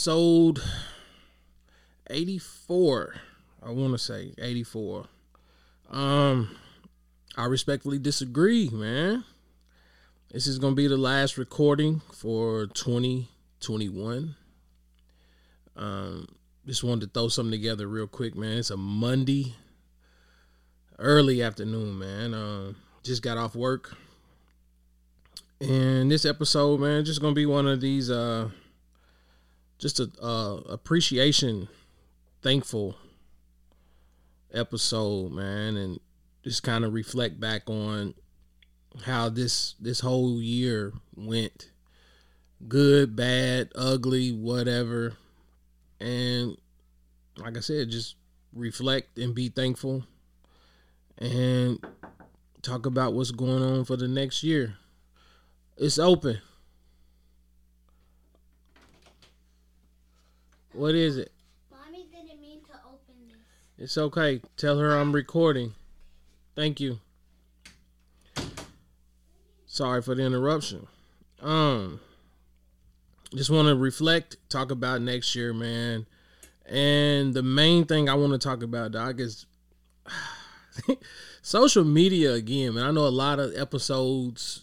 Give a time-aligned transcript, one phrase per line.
[0.00, 0.62] episode
[2.08, 3.16] 84.
[3.62, 5.04] I want to say 84.
[5.90, 6.56] Um,
[7.36, 9.24] I respectfully disagree, man.
[10.30, 14.36] This is going to be the last recording for 2021.
[15.76, 16.28] Um,
[16.66, 18.56] just wanted to throw something together real quick, man.
[18.56, 19.54] It's a Monday,
[20.98, 22.32] early afternoon, man.
[22.32, 23.94] Um, just got off work.
[25.60, 28.48] And this episode, man, just gonna be one of these uh
[29.80, 31.68] just a uh appreciation
[32.42, 32.96] thankful
[34.52, 36.00] episode, man, and
[36.44, 38.14] just kind of reflect back on
[39.04, 41.70] how this this whole year went.
[42.68, 45.14] Good, bad, ugly, whatever.
[45.98, 46.56] And
[47.36, 48.16] like I said, just
[48.52, 50.04] reflect and be thankful
[51.18, 51.82] and
[52.62, 54.76] talk about what's going on for the next year.
[55.76, 56.40] It's open.
[60.72, 61.32] What is it?
[61.70, 63.84] Mommy didn't mean to open this.
[63.84, 64.40] It's okay.
[64.56, 65.74] Tell her I'm recording.
[66.54, 67.00] Thank you.
[69.66, 70.86] Sorry for the interruption.
[71.40, 72.00] Um
[73.34, 76.06] just want to reflect, talk about next year, man.
[76.66, 79.46] And the main thing I want to talk about, Doc, is
[81.42, 82.86] social media again, man.
[82.86, 84.62] I know a lot of episodes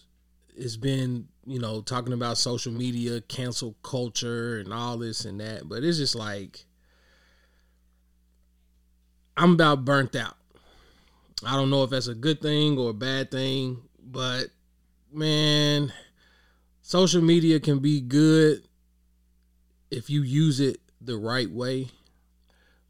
[0.60, 5.68] has been, you know, talking about social media, cancel culture, and all this and that,
[5.68, 6.66] but it's just like
[9.36, 10.36] I'm about burnt out.
[11.44, 14.46] I don't know if that's a good thing or a bad thing, but
[15.12, 15.92] man,
[16.82, 18.64] social media can be good
[19.90, 21.88] if you use it the right way.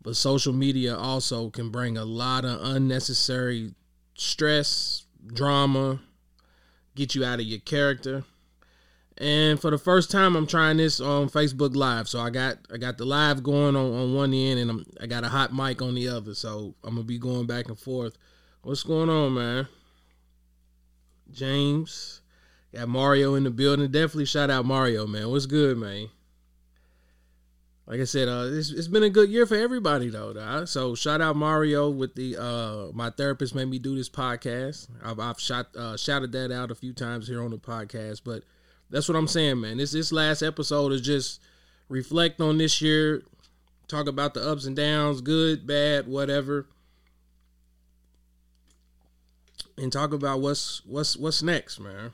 [0.02, 3.74] But social media also can bring a lot of unnecessary
[4.14, 6.00] stress, drama,
[6.94, 8.24] get you out of your character.
[9.20, 12.08] And for the first time, I'm trying this on Facebook Live.
[12.08, 15.06] So I got I got the live going on, on one end, and I'm, I
[15.06, 16.34] got a hot mic on the other.
[16.34, 18.16] So I'm gonna be going back and forth.
[18.62, 19.66] What's going on, man?
[21.32, 22.20] James,
[22.72, 23.90] got Mario in the building.
[23.90, 25.28] Definitely shout out Mario, man.
[25.30, 26.08] What's good, man?
[27.88, 30.64] Like I said, uh, it's, it's been a good year for everybody though.
[30.66, 34.88] So shout out Mario with the uh, my therapist made me do this podcast.
[35.02, 38.44] I've, I've shot uh, shouted that out a few times here on the podcast, but
[38.90, 39.76] that's what I'm saying, man.
[39.76, 41.40] This this last episode is just
[41.88, 43.22] reflect on this year,
[43.86, 46.66] talk about the ups and downs, good, bad, whatever,
[49.76, 52.12] and talk about what's what's what's next, man.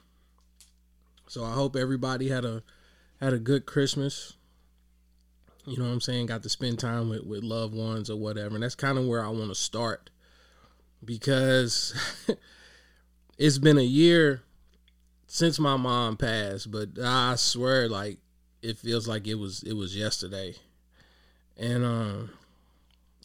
[1.29, 2.63] So I hope everybody had a
[3.21, 4.35] had a good Christmas.
[5.67, 6.27] You know what I'm saying?
[6.27, 8.55] Got to spend time with, with loved ones or whatever.
[8.55, 10.11] And that's kind of where I want to start
[11.03, 11.95] because
[13.39, 14.43] it's been a year
[15.35, 18.19] since my mom passed, but I swear like
[18.63, 20.55] it feels like it was it was yesterday.
[21.57, 22.31] And um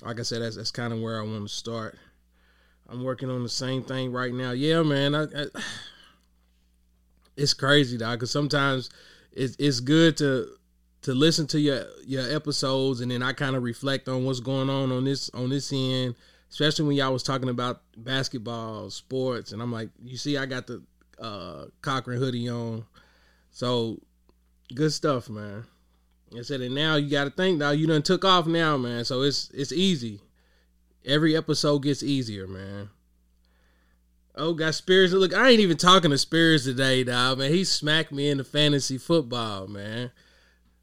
[0.02, 2.00] like I said, that's that's kind of where I want to start.
[2.90, 4.52] I'm working on the same thing right now.
[4.54, 5.14] Yeah, man.
[5.14, 5.46] I, I
[7.38, 8.18] it's crazy, dog.
[8.18, 8.90] Because sometimes
[9.32, 10.48] it's it's good to
[11.04, 14.72] to listen to your your episodes and then I kind of reflect on what's going
[14.72, 16.16] on on this on this end,
[16.50, 20.66] especially when y'all was talking about basketball, sports, and I'm like, you see, I got
[20.66, 20.82] the
[21.20, 22.86] uh Cochran hoodie on,
[23.52, 24.00] so
[24.74, 25.66] good stuff, man.
[26.38, 29.06] I said, and now you got to think now you done took off now, man.
[29.06, 30.22] So it's it's easy.
[31.06, 32.90] Every episode gets easier, man.
[34.36, 35.12] Oh, got Spears.
[35.12, 37.40] Look, I ain't even talking to Spears today, dog.
[37.40, 40.12] Man, he smacked me in the fantasy football, man.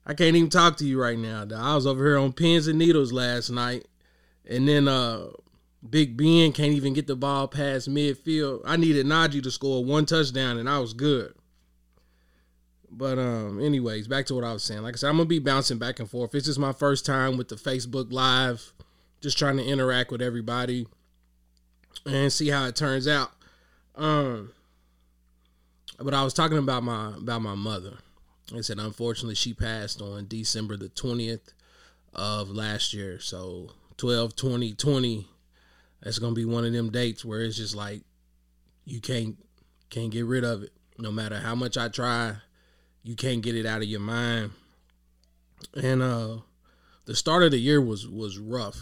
[0.04, 1.44] I can't even talk to you right now.
[1.44, 1.60] Dog.
[1.60, 3.87] I was over here on pins and needles last night,
[4.49, 5.28] and then uh,
[5.91, 8.62] Big Ben can't even get the ball past midfield.
[8.65, 11.35] I needed Najee to score one touchdown, and I was good.
[12.91, 14.83] But um, anyways, back to what I was saying.
[14.83, 16.31] Like I said, I'm gonna be bouncing back and forth.
[16.31, 18.73] This is my first time with the Facebook Live,
[19.21, 20.87] just trying to interact with everybody
[22.06, 23.33] and see how it turns out.
[23.94, 24.53] Um,
[25.99, 27.99] but I was talking about my about my mother.
[28.55, 31.53] I said, unfortunately, she passed on December the 20th
[32.15, 33.19] of last year.
[33.19, 35.27] So 12 20
[36.02, 38.02] 20, that's going to be one of them dates where it's just like
[38.84, 39.37] you can't
[39.90, 40.72] can't get rid of it.
[40.98, 42.37] No matter how much I try,
[43.02, 44.52] you can't get it out of your mind.
[45.75, 46.38] And uh
[47.04, 48.81] the start of the year was was rough.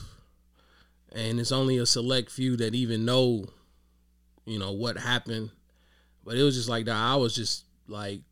[1.12, 3.46] And it's only a select few that even know,
[4.46, 5.50] you know, what happened.
[6.24, 6.96] But it was just like that.
[6.96, 8.22] I was just like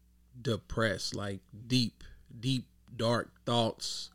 [0.41, 2.03] depressed, like deep,
[2.41, 4.11] deep, dark thoughts.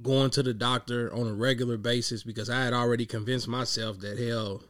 [0.00, 4.18] Going to the doctor on a regular basis because I had already convinced myself that
[4.18, 4.62] hell,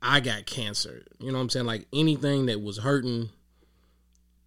[0.00, 1.04] I got cancer.
[1.18, 1.66] You know what I'm saying?
[1.66, 3.30] Like anything that was hurting,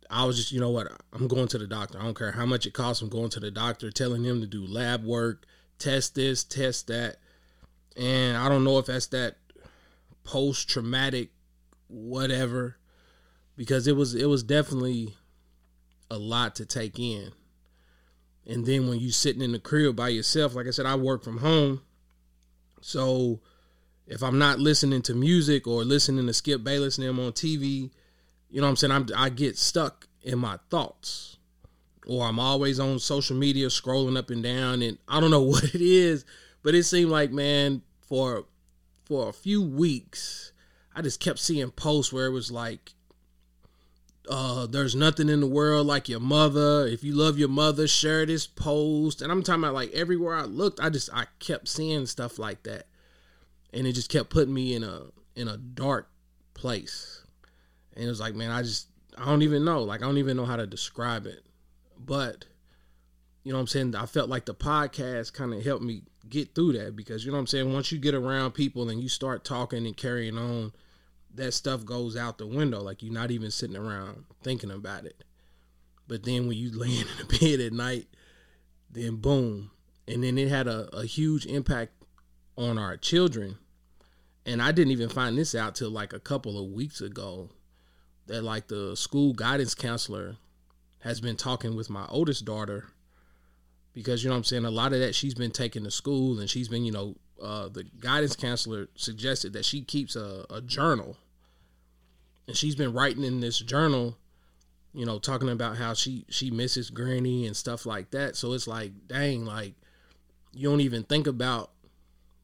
[0.09, 1.99] I was just, you know what, I'm going to the doctor.
[1.99, 3.01] I don't care how much it costs.
[3.01, 5.45] I'm going to the doctor, telling him to do lab work,
[5.77, 7.17] test this, test that.
[7.97, 9.35] And I don't know if that's that
[10.23, 11.29] post traumatic
[11.87, 12.77] whatever
[13.55, 15.15] because it was it was definitely
[16.11, 17.31] a lot to take in.
[18.47, 21.23] And then when you sitting in the crib by yourself, like I said, I work
[21.23, 21.81] from home.
[22.81, 23.41] So
[24.07, 27.91] if I'm not listening to music or listening to Skip Bayless and them on TV,
[28.49, 28.91] you know what I'm saying?
[28.91, 31.37] I'm, I get stuck in my thoughts.
[32.07, 35.65] Or I'm always on social media scrolling up and down and I don't know what
[35.75, 36.23] it is,
[36.63, 38.45] but it seemed like man for
[39.05, 40.51] for a few weeks
[40.97, 42.93] I just kept seeing posts where it was like
[44.29, 46.87] uh, there's nothing in the world like your mother.
[46.87, 49.21] If you love your mother, share this post.
[49.21, 52.63] And I'm talking about like everywhere I looked, I just I kept seeing stuff like
[52.63, 52.87] that.
[53.73, 55.03] And it just kept putting me in a
[55.35, 56.09] in a dark
[56.53, 57.23] place.
[57.95, 58.87] And it was like, man, I just
[59.17, 59.83] I don't even know.
[59.83, 61.43] Like I don't even know how to describe it.
[61.99, 62.45] But
[63.43, 63.95] you know what I'm saying?
[63.95, 67.37] I felt like the podcast kind of helped me get through that because you know
[67.37, 67.73] what I'm saying?
[67.73, 70.73] Once you get around people and you start talking and carrying on,
[71.37, 72.81] that stuff goes out the window.
[72.81, 75.23] Like you're not even sitting around thinking about it.
[76.07, 78.07] But then when you laying in the bed at night,
[78.91, 79.71] then boom.
[80.07, 81.91] And then it had a, a huge impact
[82.57, 83.57] on our children.
[84.45, 87.49] And I didn't even find this out till like a couple of weeks ago
[88.27, 90.37] that like the school guidance counselor
[90.99, 92.85] has been talking with my oldest daughter
[93.93, 96.49] because you know I'm saying a lot of that she's been taking to school and
[96.49, 101.17] she's been you know uh, the guidance counselor suggested that she keeps a, a journal
[102.47, 104.17] and she's been writing in this journal
[104.97, 108.35] you know talking about how she she misses granny and stuff like that.
[108.35, 109.75] So it's like dang like
[110.53, 111.69] you don't even think about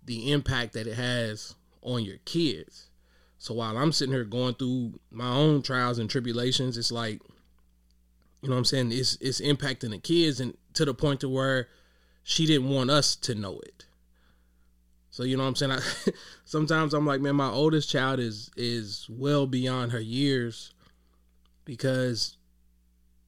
[0.06, 2.92] the impact that it has on your kids.
[3.40, 7.22] So while i'm sitting here going through my own trials and tribulations it's like
[8.42, 8.92] you know what i'm saying?
[8.92, 11.70] It's it's impacting the kids and to the point to where
[12.24, 13.86] she didn't want us to know it
[15.14, 15.72] so you know what I'm saying?
[15.74, 15.80] I,
[16.44, 20.74] sometimes I'm like, man, my oldest child is is well beyond her years
[21.66, 22.36] because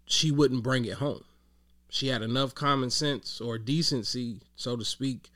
[0.08, 1.24] she wouldn't bring it home.
[1.88, 5.30] She had enough common sense or decency, so to speak,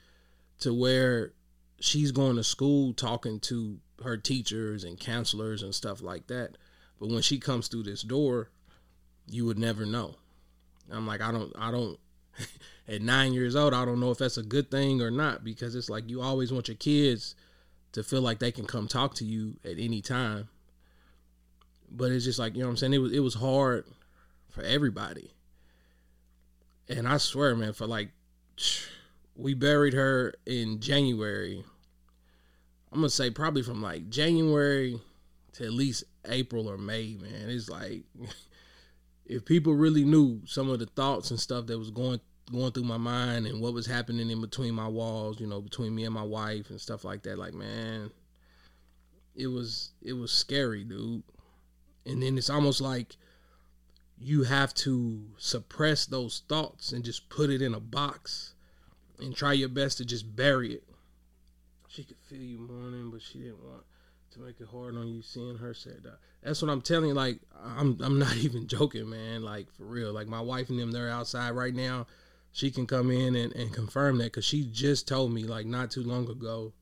[0.62, 1.34] to where
[1.80, 6.58] she's going to school talking to her teachers and counselors and stuff like that.
[7.00, 8.50] But when she comes through this door,
[9.28, 10.16] you would never know.
[10.92, 12.00] I'm like, I don't I don't
[12.90, 15.76] at nine years old, I don't know if that's a good thing or not because
[15.76, 17.36] it's like you always want your kids
[17.92, 20.50] to feel like they can come talk to you at any time.
[21.92, 22.94] But it's just like, you know what I'm saying?
[22.94, 23.86] It was it was hard
[24.50, 25.32] for everybody.
[26.88, 28.10] And I swear, man, for like
[29.36, 31.64] we buried her in January.
[32.92, 35.00] I'm gonna say probably from like January
[35.54, 37.50] to at least April or May, man.
[37.50, 38.04] It's like
[39.26, 42.20] if people really knew some of the thoughts and stuff that was going
[42.52, 45.96] going through my mind and what was happening in between my walls, you know, between
[45.96, 47.38] me and my wife and stuff like that.
[47.38, 48.12] Like, man,
[49.36, 51.24] it was it was scary, dude.
[52.06, 53.16] And then it's almost like
[54.18, 58.54] you have to suppress those thoughts and just put it in a box
[59.20, 60.84] and try your best to just bury it.
[61.88, 63.84] She could feel you mourning, but she didn't want
[64.32, 66.18] to make it hard on you seeing her that.
[66.44, 67.14] That's what I'm telling you.
[67.14, 69.44] Like I'm I'm not even joking, man.
[69.44, 70.12] Like for real.
[70.12, 72.08] Like my wife and them, they're outside right now
[72.52, 75.92] she can come in and, and confirm that because she just told me like not
[75.92, 76.74] too long ago.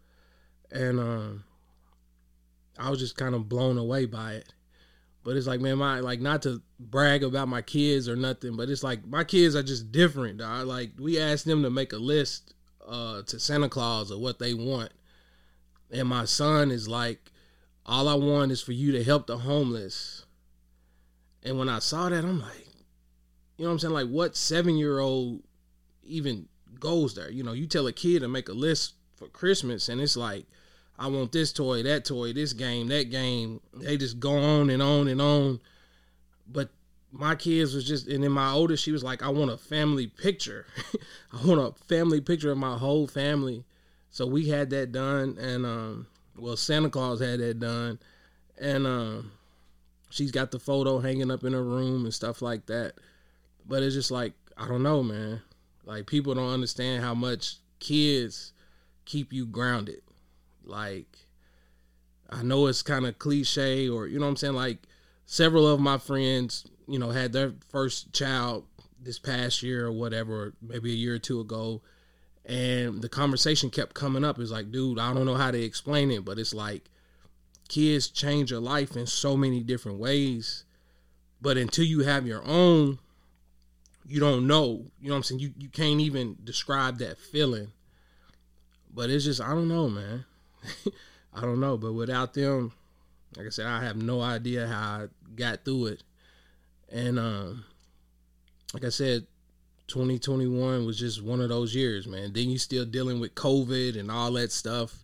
[0.72, 1.44] And um
[2.80, 4.54] i was just kind of blown away by it.
[5.24, 8.70] But it's like man my like not to brag about my kids or nothing but
[8.70, 10.68] it's like my kids are just different dog.
[10.68, 12.54] like we asked them to make a list
[12.88, 14.92] uh to santa claus of what they want.
[15.92, 17.32] And my son is like
[17.86, 20.26] all i want is for you to help the homeless.
[21.44, 22.68] And when i saw that i'm like
[23.58, 23.94] you know what i'm saying?
[23.94, 25.42] Like what seven year old
[26.08, 26.48] even
[26.80, 27.32] goes there.
[27.32, 30.46] You know, you tell a kid to make a list for Christmas and it's like,
[31.00, 33.62] I want this toy, that toy, this game, that game.
[33.74, 35.60] They just go on and on and on.
[36.48, 36.70] But
[37.12, 40.08] my kids was just and then my oldest, she was like, I want a family
[40.08, 40.66] picture.
[41.34, 43.64] I want a family picture of my whole family.
[44.10, 48.00] So we had that done and um well Santa Claus had that done.
[48.60, 49.32] And um
[50.10, 52.94] she's got the photo hanging up in her room and stuff like that.
[53.68, 55.42] But it's just like, I don't know, man.
[55.88, 58.54] Like people don't understand how much kids
[59.06, 60.02] keep you grounded.
[60.66, 61.18] Like
[62.30, 64.80] I know it's kind of cliche or you know what I'm saying like
[65.26, 68.66] several of my friends, you know, had their first child
[69.02, 71.82] this past year or whatever, maybe a year or two ago,
[72.46, 74.40] and the conversation kept coming up.
[74.40, 76.90] It's like, dude, I don't know how to explain it, but it's like
[77.70, 80.66] kids change your life in so many different ways
[81.42, 83.00] But until you have your own,
[84.08, 84.86] you don't know.
[85.02, 85.40] You know what I'm saying?
[85.40, 87.68] You you can't even describe that feeling.
[88.94, 90.26] But it's just I don't know, man.
[91.34, 91.78] I don't know.
[91.78, 92.72] But without them,
[93.36, 96.04] like I said, I have no idea how I got through it.
[96.90, 97.66] And um,
[98.74, 99.28] like I said,
[99.88, 102.34] 2021 was just one of those years, man.
[102.34, 105.04] Then you still dealing with COVID and all that stuff.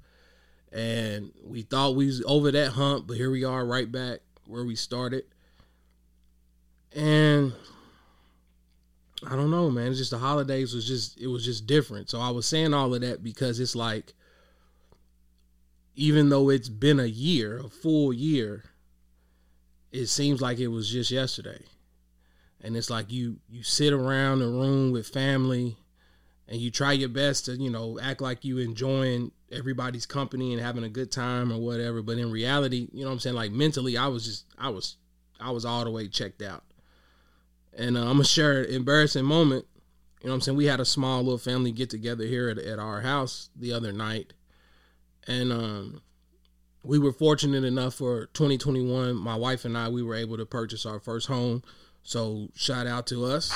[0.72, 4.66] And we thought we was over that hump, but here we are right back where
[4.66, 5.26] we started.
[6.96, 7.54] And
[9.28, 9.88] I don't know, man.
[9.88, 12.10] It's just the holidays was just it was just different.
[12.10, 14.14] So I was saying all of that because it's like
[15.96, 18.64] even though it's been a year, a full year,
[19.92, 21.62] it seems like it was just yesterday.
[22.62, 25.78] And it's like you you sit around the room with family
[26.48, 30.62] and you try your best to, you know, act like you enjoying everybody's company and
[30.62, 33.52] having a good time or whatever, but in reality, you know what I'm saying, like
[33.52, 34.98] mentally I was just I was
[35.40, 36.64] I was all the way checked out.
[37.78, 39.66] And uh, I'm gonna share an embarrassing moment.
[40.22, 40.58] You know what I'm saying?
[40.58, 43.92] We had a small little family get together here at, at our house the other
[43.92, 44.34] night.
[45.28, 46.02] And um,
[46.84, 50.86] we were fortunate enough for 2021, my wife and I, we were able to purchase
[50.86, 51.64] our first home.
[52.04, 53.52] So shout out to us.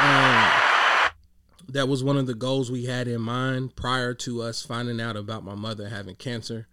[0.00, 0.50] Um,
[1.70, 5.16] that was one of the goals we had in mind prior to us finding out
[5.16, 6.68] about my mother having cancer.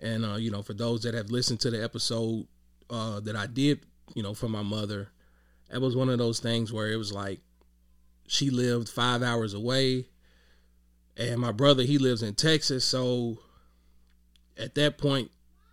[0.00, 2.46] And uh, you know, for those that have listened to the episode
[2.90, 3.80] uh, that I did
[4.14, 5.10] you know, for my mother.
[5.72, 7.40] It was one of those things where it was like
[8.26, 10.08] she lived five hours away,
[11.16, 13.38] and my brother he lives in Texas, so
[14.58, 15.30] at that point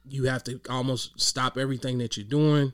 [0.08, 2.74] you have to almost stop everything that you're doing.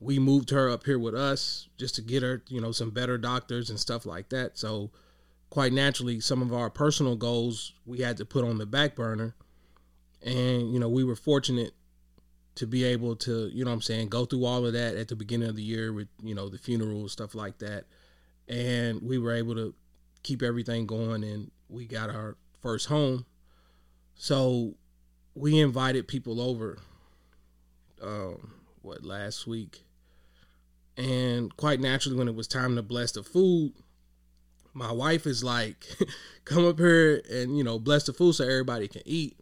[0.00, 3.18] We moved her up here with us just to get her, you know, some better
[3.18, 4.56] doctors and stuff like that.
[4.56, 4.92] So
[5.50, 9.34] quite naturally, some of our personal goals we had to put on the back burner.
[10.22, 11.72] And, you know, we were fortunate
[12.58, 15.14] to be able to, you know I'm saying, go through all of that at the
[15.14, 17.84] beginning of the year with, you know, the funeral, stuff like that.
[18.48, 19.74] And we were able to
[20.24, 23.26] keep everything going and we got our first home.
[24.16, 24.74] So
[25.36, 26.78] we invited people over
[28.02, 29.84] um what last week.
[30.96, 33.72] And quite naturally when it was time to bless the food,
[34.74, 35.86] my wife is like,
[36.44, 39.38] come up here and, you know, bless the food so everybody can eat.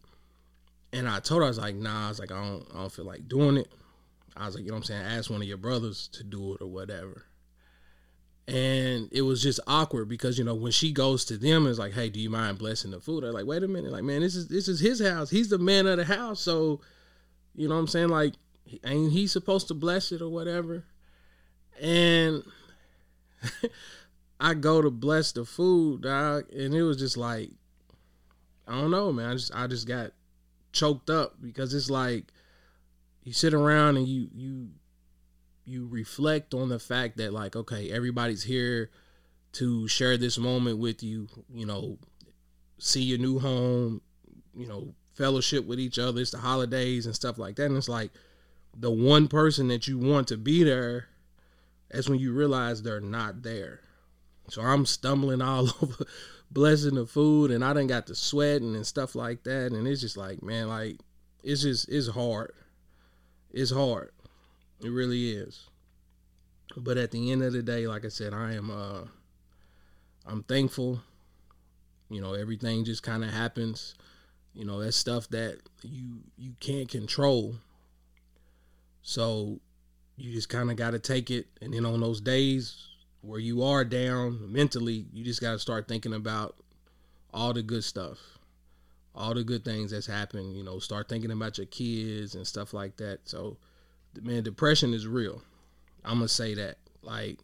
[0.97, 2.91] And I told her, I was like, nah, I was like, I don't, I don't
[2.91, 3.71] feel like doing it.
[4.35, 5.03] I was like, you know what I'm saying?
[5.03, 7.25] Ask one of your brothers to do it or whatever.
[8.47, 11.93] And it was just awkward because, you know, when she goes to them, it's like,
[11.93, 13.23] hey, do you mind blessing the food?
[13.23, 13.91] They're like, wait a minute.
[13.91, 15.29] Like, man, this is this is his house.
[15.29, 16.39] He's the man of the house.
[16.39, 16.81] So,
[17.53, 18.09] you know what I'm saying?
[18.09, 18.33] Like,
[18.83, 20.83] ain't he supposed to bless it or whatever?
[21.79, 22.43] And
[24.39, 27.51] I go to bless the food, dog, and it was just like,
[28.67, 29.29] I don't know, man.
[29.29, 30.11] I just I just got
[30.71, 32.31] choked up because it's like
[33.23, 34.69] you sit around and you you
[35.65, 38.89] you reflect on the fact that like okay everybody's here
[39.51, 41.97] to share this moment with you you know
[42.77, 44.01] see your new home
[44.55, 47.65] you know fellowship with each other it's the holidays and stuff like that.
[47.65, 48.11] And it's like
[48.77, 51.07] the one person that you want to be there
[51.89, 53.81] that's when you realize they're not there.
[54.49, 56.05] So i'm stumbling all over
[56.51, 59.71] blessing the food and I done got to sweating and stuff like that.
[59.71, 60.97] And it's just like, man, like
[61.43, 62.53] it's just it's hard.
[63.51, 64.11] It's hard.
[64.81, 65.67] It really is.
[66.75, 69.05] But at the end of the day, like I said, I am uh
[70.25, 71.01] I'm thankful.
[72.09, 73.95] You know, everything just kind of happens.
[74.53, 77.55] You know, that's stuff that you you can't control.
[79.01, 79.59] So
[80.17, 82.87] you just kind of got to take it and then on those days
[83.27, 86.55] where you are down mentally, you just got to start thinking about
[87.33, 88.17] all the good stuff,
[89.13, 90.55] all the good things that's happened.
[90.55, 93.19] You know, start thinking about your kids and stuff like that.
[93.25, 93.57] So,
[94.21, 95.41] man, depression is real.
[96.05, 96.77] I'm gonna say that.
[97.01, 97.39] Like,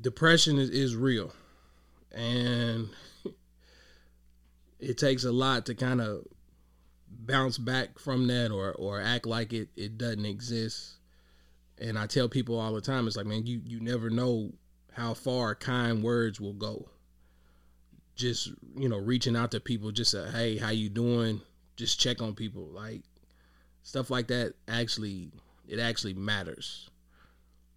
[0.00, 1.32] depression is, is real,
[2.10, 2.88] and
[4.80, 6.26] it takes a lot to kind of
[7.08, 10.94] bounce back from that or or act like it it doesn't exist
[11.80, 14.52] and I tell people all the time, it's like, man, you you never know
[14.92, 16.88] how far kind words will go.
[18.14, 21.40] Just you know, reaching out to people, just say, hey, how you doing?
[21.76, 23.02] Just check on people, like
[23.82, 24.54] stuff like that.
[24.68, 25.32] Actually,
[25.66, 26.88] it actually matters.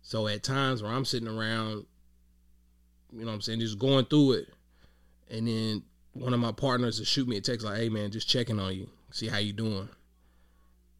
[0.02, 1.86] So at times where I'm sitting around,
[3.12, 4.50] you know, I'm saying, just going through it,
[5.32, 5.84] and then
[6.14, 8.76] one of my partners will shoot me a text like, hey man, just checking on
[8.76, 9.90] you, see how you doing.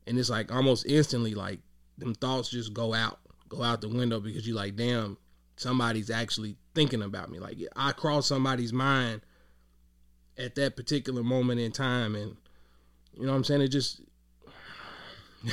[0.08, 1.60] And it's like almost instantly, like
[1.98, 5.18] them thoughts just go out, go out the window because you're like, damn,
[5.58, 7.40] somebody's actually thinking about me.
[7.40, 9.22] Like I crossed somebody's mind
[10.38, 12.36] at that particular moment in time, and
[13.14, 13.62] you know what I'm saying.
[13.62, 14.02] It just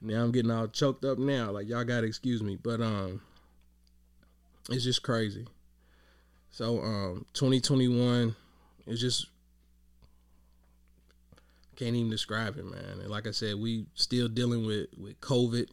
[0.00, 1.50] now I'm getting all choked up now.
[1.50, 2.56] Like y'all gotta excuse me.
[2.56, 3.20] But um
[4.68, 5.46] it's just crazy.
[6.50, 8.34] So um 2021
[8.86, 9.26] is just
[11.80, 13.00] can't even describe it, man.
[13.00, 15.66] And like I said, we still dealing with with COVID,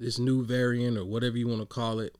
[0.00, 2.16] this new variant or whatever you want to call it.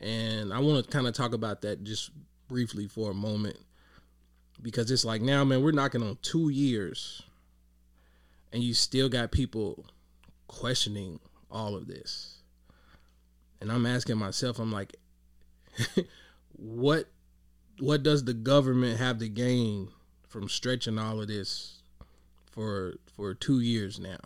[0.00, 2.10] And I want to kind of talk about that just
[2.48, 3.58] briefly for a moment
[4.62, 7.22] because it's like now, man, we're knocking on two years,
[8.50, 9.84] and you still got people
[10.48, 11.20] questioning
[11.50, 12.38] all of this.
[13.60, 14.96] And I'm asking myself, I'm like,
[16.56, 17.04] what
[17.80, 19.88] what does the government have to gain
[20.34, 21.80] from stretching all of this
[22.50, 24.18] for for two years now?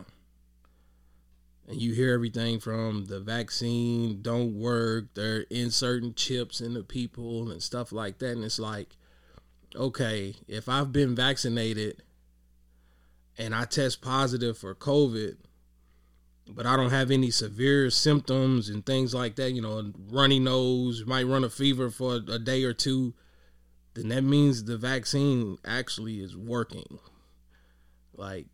[1.69, 7.63] And you hear everything from the vaccine don't work, they're inserting chips into people and
[7.63, 8.31] stuff like that.
[8.31, 8.97] And it's like,
[9.77, 12.03] okay, if I've been vaccinated
[13.37, 15.37] and I test positive for COVID,
[16.49, 21.05] but I don't have any severe symptoms and things like that, you know, runny nose,
[21.05, 23.13] might run a fever for a day or two,
[23.99, 26.99] then that means the vaccine actually is working.
[28.15, 28.47] Like,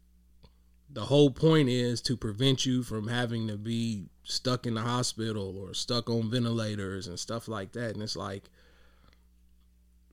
[0.90, 5.58] the whole point is to prevent you from having to be stuck in the hospital
[5.58, 7.94] or stuck on ventilators and stuff like that.
[7.94, 8.48] And it's like,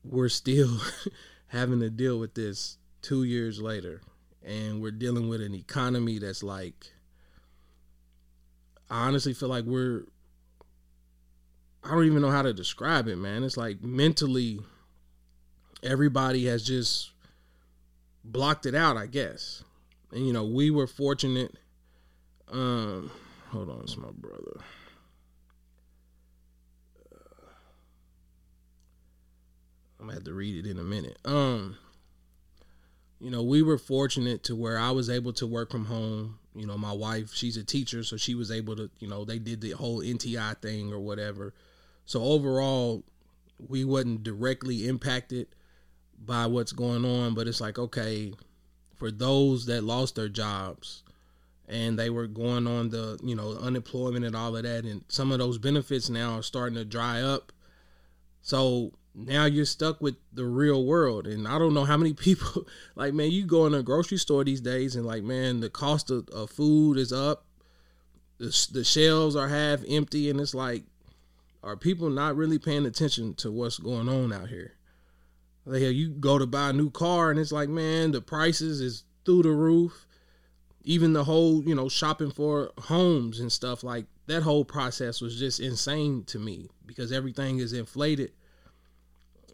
[0.04, 0.78] we're still
[1.46, 4.00] having to deal with this two years later.
[4.44, 6.92] And we're dealing with an economy that's like,
[8.90, 10.04] I honestly feel like we're,
[11.84, 13.44] I don't even know how to describe it, man.
[13.44, 14.60] It's like mentally,
[15.82, 17.10] everybody has just
[18.24, 19.64] blocked it out, I guess.
[20.12, 21.56] And, you know, we were fortunate.
[22.50, 23.10] Um,
[23.48, 24.60] hold on, it's my brother.
[29.98, 31.16] I'm gonna have to read it in a minute.
[31.24, 31.76] Um,
[33.20, 36.40] you know, we were fortunate to where I was able to work from home.
[36.56, 39.38] You know, my wife, she's a teacher, so she was able to, you know, they
[39.38, 41.54] did the whole NTI thing or whatever.
[42.04, 43.04] So overall,
[43.68, 45.46] we wasn't directly impacted
[46.24, 48.32] by what's going on, but it's like, okay,
[48.96, 51.02] for those that lost their jobs
[51.68, 55.32] and they were going on the, you know, unemployment and all of that, and some
[55.32, 57.52] of those benefits now are starting to dry up.
[58.42, 62.66] So now you're stuck with the real world and i don't know how many people
[62.94, 66.10] like man you go in a grocery store these days and like man the cost
[66.10, 67.44] of, of food is up
[68.38, 70.84] the, the shelves are half empty and it's like
[71.62, 74.72] are people not really paying attention to what's going on out here
[75.64, 79.04] like you go to buy a new car and it's like man the prices is
[79.24, 80.06] through the roof.
[80.84, 85.38] Even the whole you know shopping for homes and stuff like that whole process was
[85.38, 88.32] just insane to me because everything is inflated.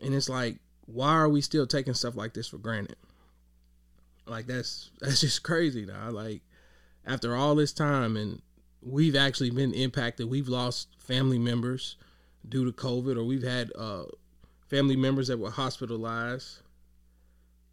[0.02, 2.96] And it's like why are we still taking stuff like this for granted?
[4.26, 6.42] Like that's that's just crazy now like
[7.06, 8.40] after all this time and
[8.82, 11.96] we've actually been impacted we've lost family members
[12.48, 14.04] due to covid or we've had uh
[14.68, 16.58] family members that were hospitalized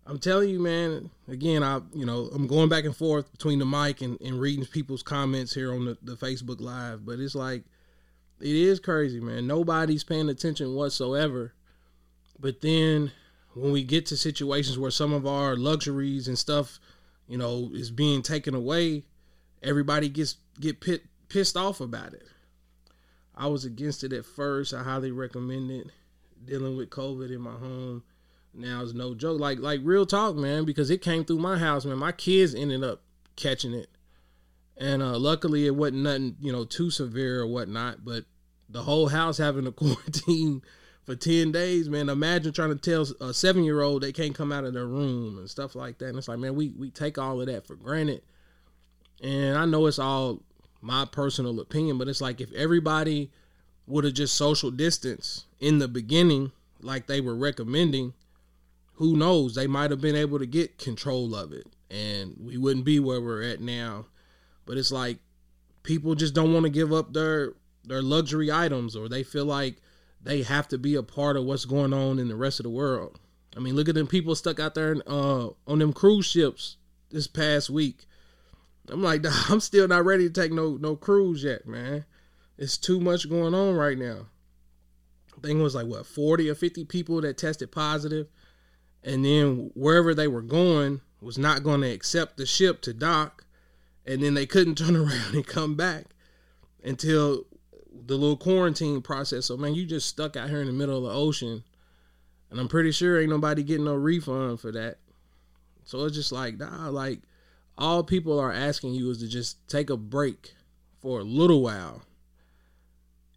[0.06, 3.66] i'm telling you man again i you know i'm going back and forth between the
[3.66, 7.64] mic and, and reading people's comments here on the, the facebook live but it's like
[8.40, 11.54] it is crazy man nobody's paying attention whatsoever
[12.40, 13.12] but then
[13.56, 16.80] when we get to situations where some of our luxuries and stuff,
[17.28, 19.04] you know, is being taken away,
[19.64, 22.28] everybody gets get pit, pissed off about it.
[23.36, 24.74] I was against it at first.
[24.74, 25.88] I highly recommend it.
[26.46, 28.04] Dealing with COVID in my home
[28.54, 29.40] now is no joke.
[29.40, 31.98] Like like real talk, man, because it came through my house, man.
[31.98, 33.02] My kids ended up
[33.36, 33.90] catching it.
[34.78, 38.26] And uh, luckily it wasn't nothing, you know, too severe or whatnot, but
[38.70, 40.62] the whole house having a quarantine
[41.06, 42.10] for 10 days, man.
[42.10, 45.38] Imagine trying to tell a seven year old they can't come out of their room
[45.38, 46.10] and stuff like that.
[46.10, 48.22] And it's like, man, we, we take all of that for granted.
[49.24, 50.42] And I know it's all
[50.82, 53.32] my personal opinion, but it's like if everybody
[53.88, 58.14] would have just social distance in the beginning, like they were recommending,
[58.94, 59.56] who knows?
[59.56, 63.22] They might have been able to get control of it and we wouldn't be where
[63.22, 64.06] we're at now.
[64.66, 65.20] But it's like
[65.84, 69.76] people just don't want to give up their their luxury items or they feel like
[70.22, 72.70] they have to be a part of what's going on in the rest of the
[72.70, 73.20] world.
[73.56, 76.78] I mean, look at them people stuck out there uh, on them cruise ships
[77.12, 78.06] this past week.
[78.90, 82.06] I'm like, I'm still not ready to take no no cruise yet, man.
[82.58, 84.28] It's too much going on right now.
[85.38, 88.28] I think it was like what 40 or 50 people that tested positive,
[89.04, 93.46] and then wherever they were going was not going to accept the ship to dock,
[94.06, 96.06] and then they couldn't turn around and come back
[96.84, 97.46] until
[98.06, 99.46] the little quarantine process.
[99.46, 101.64] So man, you just stuck out here in the middle of the ocean,
[102.50, 104.98] and I'm pretty sure ain't nobody getting no refund for that.
[105.84, 107.20] So it's just like nah, like
[107.78, 110.54] all people are asking you is to just take a break
[111.02, 112.04] for a little while.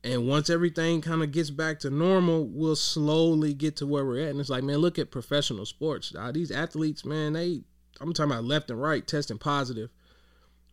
[0.05, 4.23] And once everything kind of gets back to normal, we'll slowly get to where we're
[4.23, 4.31] at.
[4.31, 6.15] And it's like, man, look at professional sports.
[6.33, 7.63] these athletes, man, they
[8.01, 9.91] I'm talking about left and right testing positive.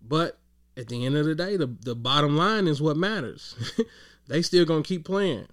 [0.01, 0.37] But
[0.77, 3.55] at the end of the day, the, the bottom line is what matters.
[4.27, 5.47] they still gonna keep playing.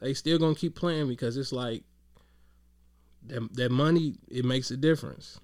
[0.00, 1.82] They still gonna keep playing because it's like
[3.26, 5.40] that, that money it makes a difference.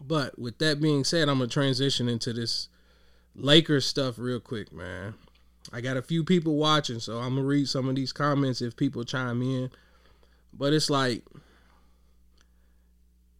[0.00, 2.68] But with that being said, I'm gonna transition into this
[3.34, 5.14] Lakers stuff real quick, man.
[5.72, 8.76] I got a few people watching, so I'm gonna read some of these comments if
[8.76, 9.70] people chime in.
[10.52, 11.22] But it's like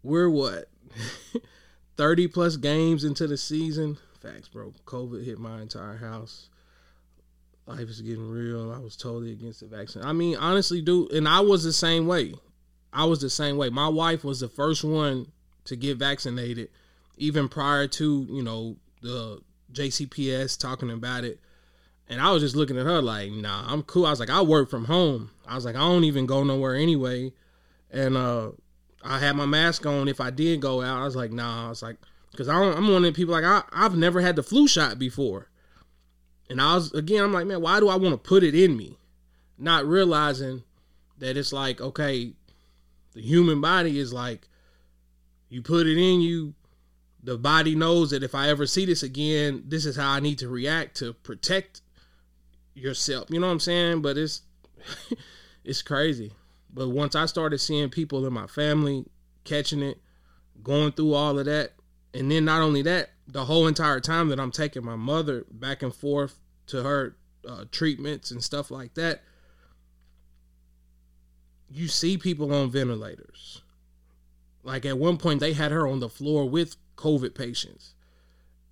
[0.03, 0.69] we're what
[1.97, 3.99] 30 plus games into the season.
[4.21, 4.73] Facts, bro.
[4.87, 6.49] COVID hit my entire house.
[7.67, 8.73] Life is getting real.
[8.73, 10.03] I was totally against the vaccine.
[10.03, 12.35] I mean, honestly, dude, and I was the same way.
[12.93, 13.69] I was the same way.
[13.69, 15.31] My wife was the first one
[15.65, 16.71] to get vaccinated,
[17.19, 19.41] even prior to, you know, the
[19.73, 21.39] JCPS talking about it.
[22.09, 24.07] And I was just looking at her like, nah, I'm cool.
[24.07, 25.31] I was like, I work from home.
[25.47, 27.33] I was like, I don't even go nowhere anyway.
[27.91, 28.53] And uh
[29.03, 31.01] I had my mask on if I did go out.
[31.01, 31.67] I was like, nah.
[31.67, 31.97] I was like,
[32.31, 35.51] because I'm one of the people like I, I've never had the flu shot before.
[36.51, 38.77] And I was again, I'm like, man, why do I want to put it in
[38.77, 38.99] me?
[39.59, 40.63] Not realizing
[41.19, 42.33] that it's like, okay,
[43.13, 44.49] the human body is like,
[45.49, 46.55] you put it in you,
[47.23, 50.39] the body knows that if I ever see this again, this is how I need
[50.39, 51.83] to react to protect
[52.79, 53.29] yourself.
[53.31, 54.03] You know what I'm saying?
[54.03, 54.43] But it's
[55.65, 56.33] it's crazy.
[56.73, 59.07] But once I started seeing people in my family
[59.45, 59.99] catching it,
[60.63, 61.73] going through all of that,
[62.15, 65.83] and then not only that, the whole entire time that I'm taking my mother back
[65.83, 66.39] and forth
[66.69, 67.17] to her
[67.49, 69.23] uh, treatments and stuff like that,
[71.71, 73.63] you see people on ventilators.
[74.63, 77.95] Like at one point, they had her on the floor with COVID patients.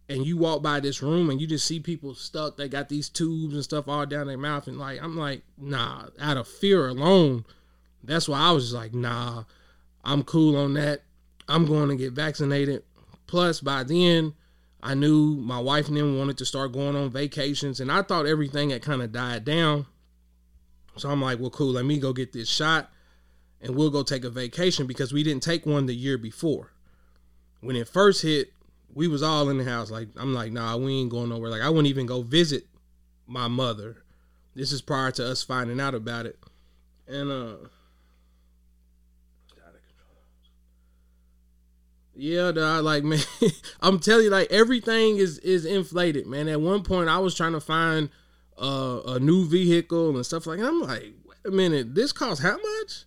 [0.09, 2.57] And you walk by this room and you just see people stuck.
[2.57, 4.69] They got these tubes and stuff all down their mouth.
[4.69, 7.45] And like, I'm like, nah, out of fear alone,
[8.05, 9.45] that's why I was just like, nah,
[10.05, 11.03] I'm cool on that.
[11.49, 12.85] I'm going to get vaccinated.
[13.27, 14.35] Plus, by then,
[14.81, 18.27] I knew my wife and them wanted to start going on vacations, and I thought
[18.27, 19.87] everything had kind of died down.
[20.97, 22.91] So I'm like, well, cool, let me go get this shot
[23.61, 26.73] and we'll go take a vacation because we didn't take one the year before.
[27.61, 28.53] When it first hit,
[28.97, 29.91] we was all in the house.
[29.91, 31.51] Like, I'm like, nah, we ain't going nowhere.
[31.51, 32.65] Like, I wouldn't even go visit
[33.27, 33.99] my mother.
[34.55, 36.39] This is prior to us finding out about it.
[37.07, 37.57] And uh
[42.19, 42.85] Yeah, dog.
[42.85, 43.21] Like, man,
[43.83, 46.49] I'm telling you, like everything is is inflated, man.
[46.49, 48.09] At one point, I was trying to find
[48.59, 50.59] uh, a new vehicle and stuff like.
[50.59, 50.67] that.
[50.67, 53.05] I'm like, wait a minute, this costs how much?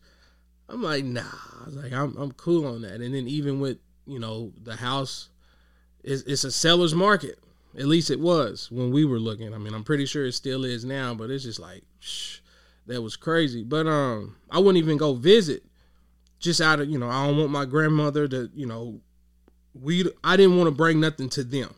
[0.69, 1.23] I'm like, nah.
[1.61, 3.01] I was like, I'm I'm cool on that.
[3.01, 5.29] And then even with you know the house,
[6.03, 7.39] it's, it's a seller's market.
[7.77, 9.53] At least it was when we were looking.
[9.53, 12.39] I mean, I'm pretty sure it still is now, but it's just like, shh,
[12.87, 13.63] that was crazy.
[13.63, 15.63] But um, I wouldn't even go visit
[16.39, 19.01] just out of you know I don't want my grandmother to you know
[19.79, 21.73] we I didn't want to bring nothing to them.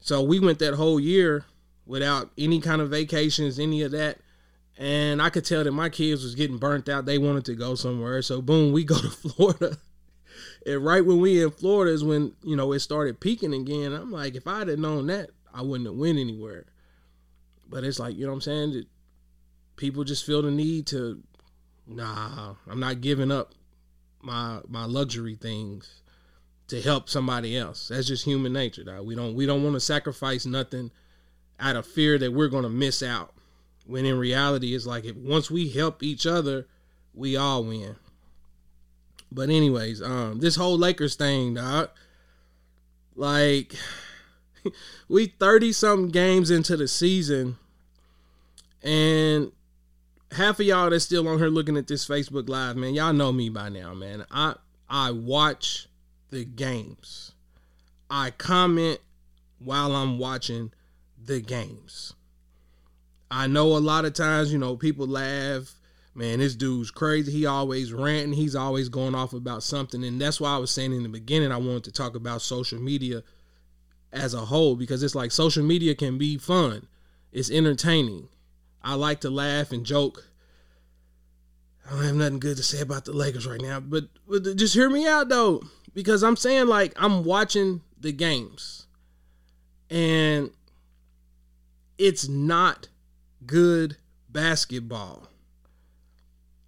[0.00, 1.44] So we went that whole year
[1.84, 4.18] without any kind of vacations, any of that.
[4.78, 7.04] And I could tell that my kids was getting burnt out.
[7.04, 8.22] They wanted to go somewhere.
[8.22, 9.76] So boom, we go to Florida.
[10.68, 13.92] And right when we in Florida is when, you know, it started peaking again.
[13.92, 16.66] I'm like, if I'd have known that, I wouldn't have went anywhere.
[17.68, 18.84] But it's like, you know what I'm saying?
[19.76, 21.22] People just feel the need to
[21.88, 23.54] nah, I'm not giving up
[24.20, 26.02] my my luxury things
[26.68, 27.88] to help somebody else.
[27.88, 28.84] That's just human nature.
[28.84, 29.06] Dog.
[29.06, 30.90] We don't we don't want to sacrifice nothing
[31.58, 33.34] out of fear that we're gonna miss out.
[33.86, 36.66] When in reality, it's like if once we help each other,
[37.14, 37.96] we all win.
[39.30, 41.90] But anyways, um, this whole Lakers thing, dog.
[43.14, 43.74] Like,
[45.08, 47.58] we thirty something games into the season,
[48.82, 49.52] and
[50.32, 53.32] half of y'all that's still on here looking at this Facebook Live, man, y'all know
[53.32, 54.24] me by now, man.
[54.30, 54.54] I
[54.88, 55.88] I watch
[56.30, 57.32] the games.
[58.10, 59.00] I comment
[59.58, 60.72] while I'm watching
[61.22, 62.14] the games.
[63.30, 65.74] I know a lot of times, you know, people laugh,
[66.18, 67.30] man, this dude's crazy.
[67.30, 70.02] He always ranting, he's always going off about something.
[70.02, 72.80] And that's why I was saying in the beginning, I wanted to talk about social
[72.80, 73.22] media
[74.12, 76.88] as a whole because it's like social media can be fun,
[77.30, 78.28] it's entertaining.
[78.82, 80.24] I like to laugh and joke.
[81.86, 84.74] I don't have nothing good to say about the Lakers right now, but, but just
[84.74, 85.62] hear me out though
[85.94, 88.86] because I'm saying like I'm watching the games
[89.88, 90.50] and
[91.96, 92.88] it's not
[93.46, 93.96] good
[94.28, 95.27] basketball.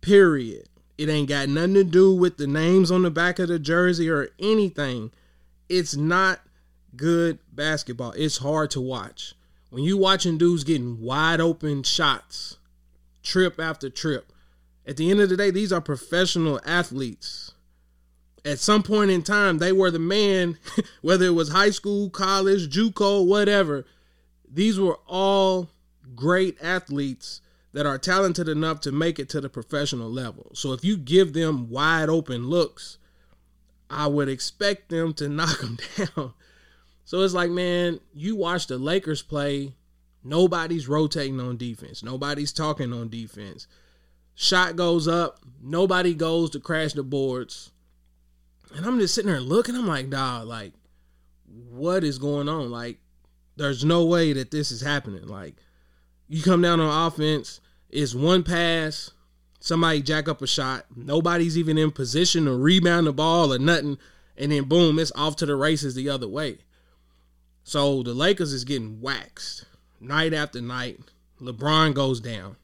[0.00, 0.68] Period.
[0.96, 4.10] It ain't got nothing to do with the names on the back of the jersey
[4.10, 5.10] or anything.
[5.68, 6.40] it's not
[6.96, 8.12] good basketball.
[8.12, 9.34] It's hard to watch.
[9.70, 12.58] When you watching dudes getting wide open shots,
[13.22, 14.32] trip after trip.
[14.86, 17.52] At the end of the day, these are professional athletes.
[18.44, 20.58] At some point in time, they were the man,
[21.02, 23.86] whether it was high school, college, JUCO, whatever.
[24.50, 25.70] These were all
[26.16, 27.40] great athletes
[27.72, 30.50] that are talented enough to make it to the professional level.
[30.54, 32.98] So if you give them wide open looks,
[33.88, 36.34] I would expect them to knock them down.
[37.04, 39.74] So it's like, man, you watch the Lakers play,
[40.22, 43.66] nobody's rotating on defense, nobody's talking on defense.
[44.34, 47.72] Shot goes up, nobody goes to crash the boards.
[48.74, 50.72] And I'm just sitting there looking, I'm like, dog, like,
[51.68, 52.70] what is going on?
[52.70, 52.98] Like,
[53.56, 55.26] there's no way that this is happening.
[55.26, 55.56] Like,
[56.30, 59.10] you come down on offense, it's one pass,
[59.58, 63.98] somebody jack up a shot, nobody's even in position to rebound the ball or nothing,
[64.36, 66.58] and then boom, it's off to the races the other way.
[67.64, 69.64] So the Lakers is getting waxed
[70.00, 71.00] night after night.
[71.40, 72.56] LeBron goes down.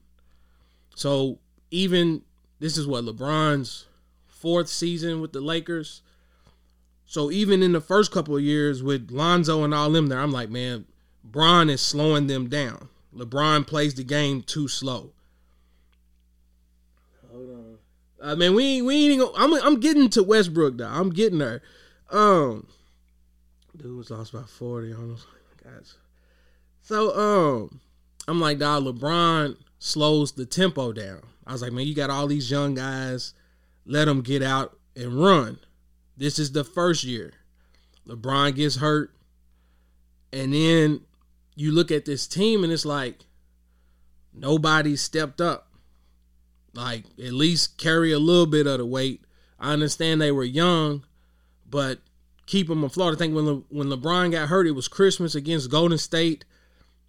[0.94, 1.40] So
[1.72, 2.22] even
[2.60, 3.86] this is what LeBron's
[4.28, 6.02] fourth season with the Lakers.
[7.04, 10.32] So even in the first couple of years with Lonzo and all them there, I'm
[10.32, 10.86] like, man,
[11.24, 12.88] Bron is slowing them down.
[13.16, 15.12] LeBron plays the game too slow.
[17.30, 17.78] Hold on.
[18.20, 20.88] Uh, man, we we ain't even, I'm I'm getting to Westbrook though.
[20.88, 21.62] I'm getting there.
[22.10, 22.66] Um,
[23.76, 25.26] dude was lost by forty almost.
[25.62, 25.96] Guys,
[26.82, 27.80] so um,
[28.28, 31.22] I'm like, dog, LeBron slows the tempo down.
[31.46, 33.34] I was like, man, you got all these young guys.
[33.84, 35.58] Let them get out and run.
[36.16, 37.32] This is the first year.
[38.06, 39.12] LeBron gets hurt.
[40.32, 41.00] And then
[41.56, 43.24] you look at this team and it's like
[44.32, 45.68] nobody stepped up.
[46.74, 49.22] Like at least carry a little bit of the weight.
[49.58, 51.04] I understand they were young,
[51.68, 52.00] but
[52.44, 53.14] keep them afloat.
[53.14, 56.44] I think when Le- when LeBron got hurt, it was Christmas against Golden State.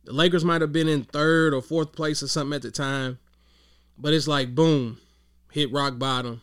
[0.05, 3.19] The Lakers might have been in third or fourth place or something at the time,
[3.97, 4.99] but it's like boom,
[5.51, 6.41] hit rock bottom.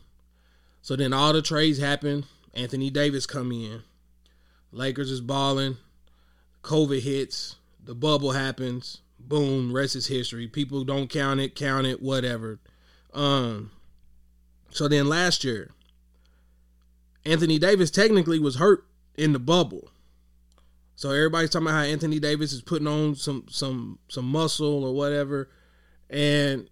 [0.83, 2.27] So then all the trades happen.
[2.53, 3.83] Anthony Davis come in.
[4.71, 5.79] Lakers is balling.
[6.63, 7.57] COVID hits.
[7.85, 9.01] The bubble happens.
[9.19, 10.47] Boom, rest is history.
[10.49, 12.61] People don't count it, count it, whatever.
[13.13, 13.71] Um
[14.71, 15.71] so then last year,
[17.25, 18.85] Anthony Davis technically was hurt
[19.17, 19.91] in the bubble.
[20.97, 24.95] So everybody's talking about how Anthony Davis is putting on some some some muscle or
[24.95, 25.49] whatever.
[26.11, 26.69] And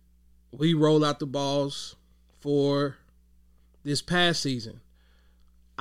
[0.52, 1.96] we roll out the balls
[2.40, 2.96] for
[3.84, 4.80] this past season.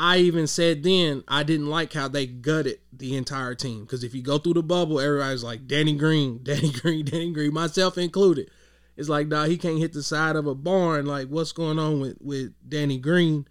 [0.04, 4.16] I even said then I didn't like how they gutted the entire team because if
[4.16, 8.50] you go through the bubble, everybody's like Danny Green, Danny Green, Danny Green, myself included.
[8.98, 11.06] It's like, nah, he can't hit the side of a barn.
[11.06, 13.48] Like, what's going on with with Danny Green?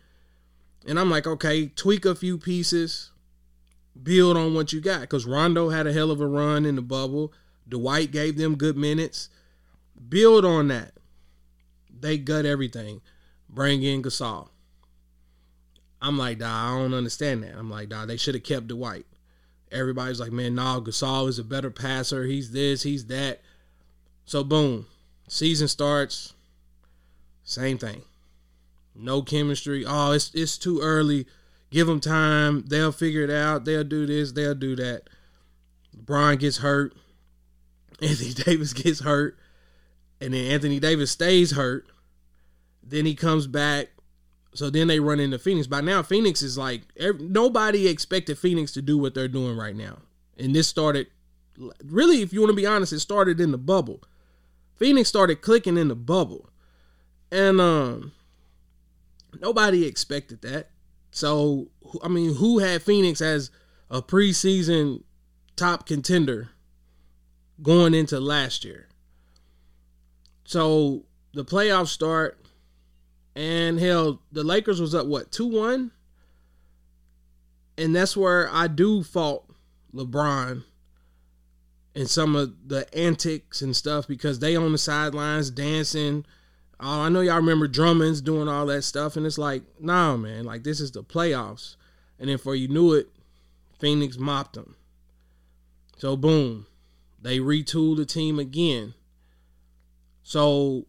[0.89, 3.13] And I'm like, okay, tweak a few pieces,
[4.03, 5.03] build on what you got.
[5.03, 7.33] Because Rondo had a hell of a run in the bubble.
[7.69, 9.29] Dwight gave them good minutes.
[10.09, 10.95] Build on that.
[11.89, 13.03] They gut everything.
[13.49, 14.49] Bring in Gasol.
[16.03, 17.57] I'm like, nah, I don't understand that.
[17.57, 19.07] I'm like, nah, they should have kept Dwight.
[19.71, 22.25] Everybody's like, man, nah, Gasol is a better passer.
[22.25, 23.41] He's this, he's that.
[24.25, 24.87] So boom,
[25.29, 26.35] season starts.
[27.45, 28.03] Same thing.
[28.95, 29.85] No chemistry.
[29.87, 31.27] Oh, it's it's too early.
[31.71, 32.65] Give them time.
[32.67, 33.65] They'll figure it out.
[33.65, 34.33] They'll do this.
[34.33, 35.09] They'll do that.
[35.97, 36.95] LeBron gets hurt.
[38.03, 39.39] Anthony Davis gets hurt.
[40.21, 41.87] And then Anthony Davis stays hurt.
[42.83, 43.89] Then he comes back.
[44.55, 45.67] So then they run into Phoenix.
[45.67, 49.77] By now, Phoenix is like every, nobody expected Phoenix to do what they're doing right
[49.77, 49.99] now.
[50.37, 51.07] And this started
[51.85, 54.03] really, if you want to be honest, it started in the bubble.
[54.77, 56.51] Phoenix started clicking in the bubble.
[57.31, 58.13] And um
[59.41, 60.71] nobody expected that.
[61.13, 61.69] So
[62.03, 63.51] I mean, who had Phoenix as
[63.89, 65.05] a preseason
[65.55, 66.51] top contender
[67.63, 68.89] going into last year?
[70.45, 72.40] So the playoffs start
[73.35, 75.91] and hell, the Lakers was up what, 2-1?
[77.79, 79.51] And that's where I do fault
[79.95, 80.65] LeBron
[81.95, 86.25] and some of the antics and stuff because they on the sidelines dancing.
[86.79, 90.45] Uh, I know y'all remember Drummond's doing all that stuff, and it's like, nah, man,
[90.45, 91.77] like this is the playoffs.
[92.19, 93.09] And then for you knew it,
[93.79, 94.77] Phoenix mopped them.
[95.97, 96.67] So boom,
[97.21, 98.95] they retooled the team again.
[100.23, 100.87] So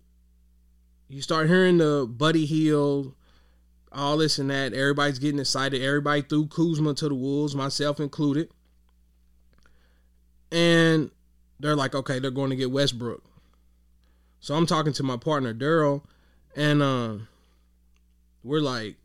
[1.12, 3.14] you start hearing the Buddy Hield,
[3.92, 4.74] all this and that.
[4.74, 5.82] Everybody's getting excited.
[5.82, 8.50] Everybody threw Kuzma to the wolves, myself included.
[10.52, 11.12] And
[11.60, 13.24] they're like, okay, they're going to get Westbrook.
[14.40, 16.04] So I'm talking to my partner Daryl,
[16.56, 17.28] and um,
[18.44, 18.96] we're like,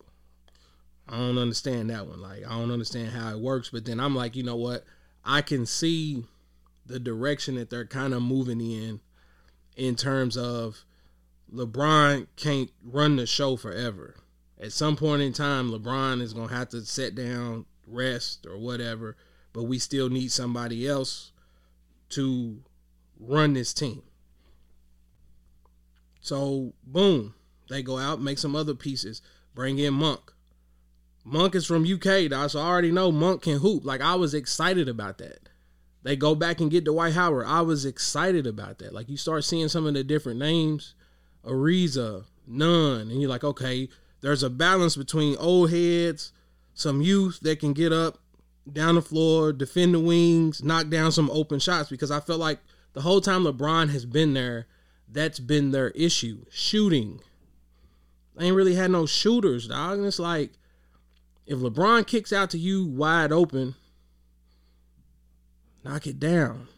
[1.09, 2.21] I don't understand that one.
[2.21, 3.69] Like I don't understand how it works.
[3.71, 4.85] But then I'm like, you know what?
[5.25, 6.25] I can see
[6.87, 9.01] the direction that they're kind of moving in,
[9.77, 10.85] in terms of
[11.53, 14.17] LeBron can't run the show forever.
[14.61, 19.17] At some point in time, LeBron is gonna have to sit down, rest, or whatever.
[19.53, 21.33] But we still need somebody else
[22.11, 22.63] to
[23.19, 24.03] run this team.
[26.21, 27.35] So boom,
[27.69, 29.23] they go out, make some other pieces,
[29.55, 30.33] bring in Monk.
[31.25, 33.85] Monk is from UK, dog, so I already know Monk can hoop.
[33.85, 35.49] Like I was excited about that.
[36.03, 37.47] They go back and get Dwight Howard.
[37.47, 38.95] I was excited about that.
[38.95, 40.95] Like you start seeing some of the different names,
[41.47, 43.11] Ariza, Nunn.
[43.11, 43.89] and you're like, okay,
[44.21, 46.33] there's a balance between old heads,
[46.75, 48.19] some youth that can get up
[48.71, 51.89] down the floor, defend the wings, knock down some open shots.
[51.89, 52.59] Because I felt like
[52.93, 54.67] the whole time LeBron has been there,
[55.09, 56.45] that's been their issue.
[56.51, 57.21] Shooting.
[58.37, 59.99] They ain't really had no shooters, dog.
[59.99, 60.53] And it's like,
[61.47, 63.77] if LeBron kicks out to you wide open,
[65.85, 66.69] knock it down.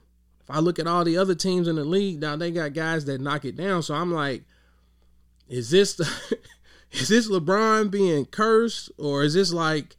[0.41, 3.07] If I look at all the other teams in the league, now they got guys
[3.07, 3.83] that knock it down.
[3.83, 4.45] So I'm like,
[5.49, 6.09] is this the
[6.93, 8.91] is this LeBron being cursed?
[8.99, 9.97] Or is this like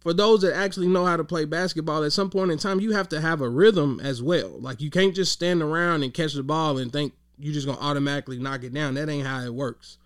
[0.00, 2.92] for those that actually know how to play basketball, at some point in time, you
[2.92, 4.58] have to have a rhythm as well.
[4.60, 7.80] Like you can't just stand around and catch the ball and think you're just gonna
[7.80, 8.94] automatically knock it down.
[8.94, 9.98] That ain't how it works.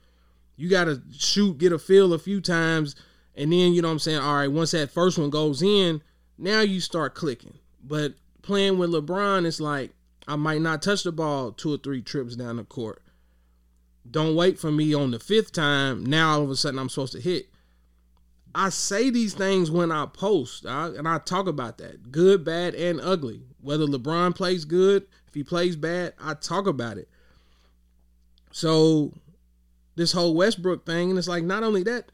[0.57, 2.97] You gotta shoot, get a feel a few times,
[3.35, 4.19] and then you know what I'm saying.
[4.19, 6.03] All right, once that first one goes in,
[6.39, 7.59] now you start clicking.
[7.83, 9.93] But playing with LeBron, it's like
[10.29, 13.03] I might not touch the ball two or three trips down the court.
[14.11, 16.05] Don't wait for me on the fifth time.
[16.05, 17.49] Now all of a sudden I'm supposed to hit.
[18.55, 23.01] I say these things when I post, and I talk about that good, bad, and
[23.03, 23.43] ugly.
[23.61, 27.09] Whether LeBron plays good, if he plays bad, I talk about it.
[28.53, 29.13] So
[29.95, 32.11] this whole Westbrook thing, and it's like not only that,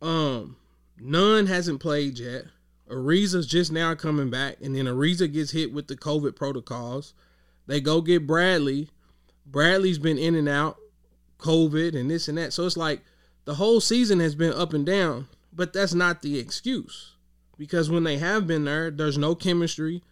[0.00, 0.56] um,
[0.98, 2.44] Nunn hasn't played yet.
[2.88, 7.12] Ariza's just now coming back, and then Ariza gets hit with the COVID protocols.
[7.66, 8.88] They go get Bradley.
[9.44, 10.78] Bradley's been in and out,
[11.38, 12.52] COVID and this and that.
[12.52, 13.02] So it's like
[13.44, 17.14] the whole season has been up and down, but that's not the excuse.
[17.56, 20.02] Because when they have been there, there's no chemistry,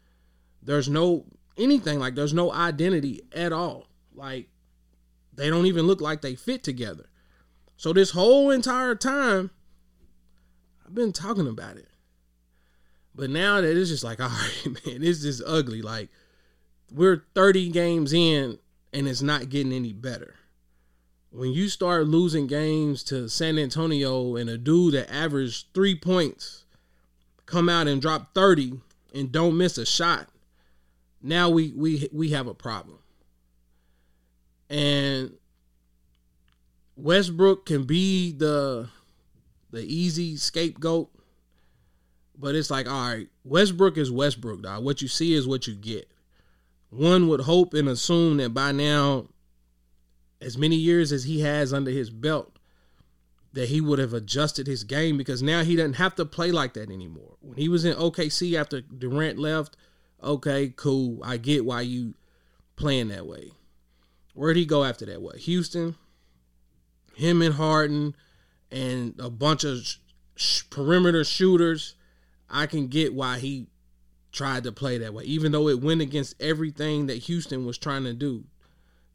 [0.62, 1.25] there's no
[1.57, 3.87] anything like there's no identity at all.
[4.15, 4.49] Like
[5.35, 7.07] they don't even look like they fit together.
[7.77, 9.51] So this whole entire time,
[10.85, 11.89] I've been talking about it.
[13.15, 15.83] But now that it's just like, all right, man, this is ugly.
[15.83, 16.09] Like
[16.93, 18.59] we're 30 games in
[18.93, 20.35] and it's not getting any better.
[21.37, 26.64] When you start losing games to San Antonio and a dude that averaged three points
[27.44, 28.81] come out and drop 30
[29.14, 30.31] and don't miss a shot,
[31.22, 33.01] now we we we have a problem.
[34.70, 35.35] And
[36.96, 38.88] Westbrook can be the
[39.70, 41.11] the easy scapegoat
[42.38, 44.85] but it's like, all right, Westbrook is Westbrook, dog.
[44.85, 46.11] What you see is what you get.
[46.90, 49.27] One would hope and assume that by now,
[50.40, 52.59] as many years as he has under his belt,
[53.53, 56.75] that he would have adjusted his game because now he doesn't have to play like
[56.75, 57.37] that anymore.
[57.40, 59.77] When he was in OKC after Durant left,
[60.22, 61.20] okay, cool.
[61.25, 62.14] I get why you
[62.77, 63.53] playing that way.
[64.35, 65.22] Where'd he go after that?
[65.22, 65.37] What?
[65.37, 65.96] Houston?
[67.14, 68.14] Him and Harden
[68.70, 69.96] and a bunch of
[70.35, 71.94] sh- perimeter shooters
[72.49, 73.66] I can get why he
[74.33, 78.05] tried to play that way, even though it went against everything that Houston was trying
[78.05, 78.44] to do.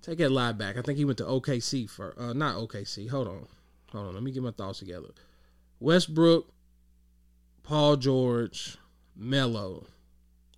[0.02, 0.78] Take that lie back.
[0.78, 3.10] I think he went to OKC for uh, not OKC.
[3.10, 3.48] Hold on,
[3.92, 4.14] hold on.
[4.14, 5.10] Let me get my thoughts together.
[5.80, 6.48] Westbrook,
[7.64, 8.78] Paul George,
[9.16, 9.86] Melo.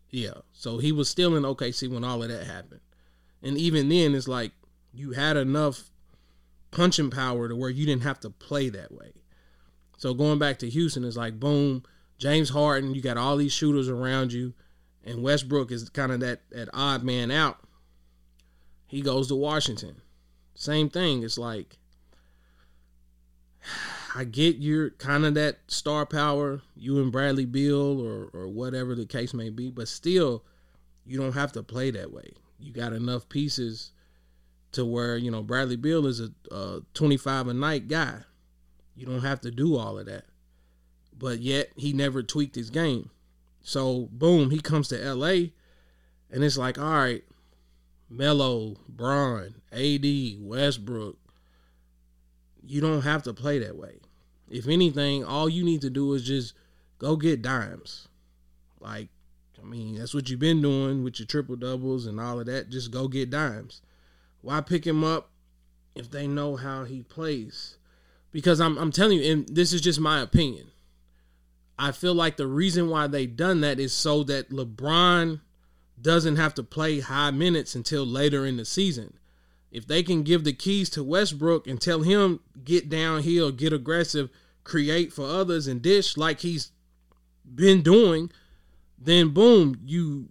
[0.10, 2.82] Yeah, so he was still in OKC when all of that happened,
[3.42, 4.52] and even then, it's like
[4.94, 5.90] you had enough
[6.72, 9.14] punching power to where you didn't have to play that way.
[9.98, 11.84] So going back to Houston, it's like boom
[12.24, 14.54] James Harden, you got all these shooters around you,
[15.04, 17.58] and Westbrook is kind of that that odd man out.
[18.94, 20.02] He goes to Washington.
[20.54, 21.24] Same thing.
[21.24, 21.78] It's like
[24.16, 28.94] I get you're kind of that star power, you and Bradley Beal or or whatever
[28.94, 30.44] the case may be, but still
[31.06, 32.34] you don't have to play that way.
[32.60, 33.92] You got enough pieces
[34.74, 38.20] to where, you know, Bradley Beal is a, a 25 a night guy.
[38.96, 40.26] You don't have to do all of that
[41.18, 43.10] but yet he never tweaked his game.
[43.62, 45.52] So boom, he comes to LA,
[46.30, 47.24] and it's like, all right,
[48.16, 50.06] Melo, Bron, AD,
[50.40, 51.18] Westbrook,
[52.62, 54.00] you don't have to play that way.
[54.50, 56.54] If anything, all you need to do is just
[57.00, 58.08] go get dimes.
[58.80, 59.10] Like,
[59.62, 62.70] I mean, that's what you've been doing with your triple doubles and all of that.
[62.70, 63.82] Just go get dimes.
[64.42, 65.30] Why pick him up
[65.96, 67.78] if they know how he plays?
[68.32, 70.68] Because I'm I'm telling you, and this is just my opinion
[71.78, 75.42] I feel like the reason why they done that is so that LeBron
[76.02, 79.18] doesn't have to play high minutes until later in the season.
[79.72, 84.30] If they can give the keys to Westbrook and tell him get downhill, get aggressive,
[84.64, 86.72] create for others and dish like he's
[87.56, 88.32] been doing,
[88.98, 90.30] then boom, you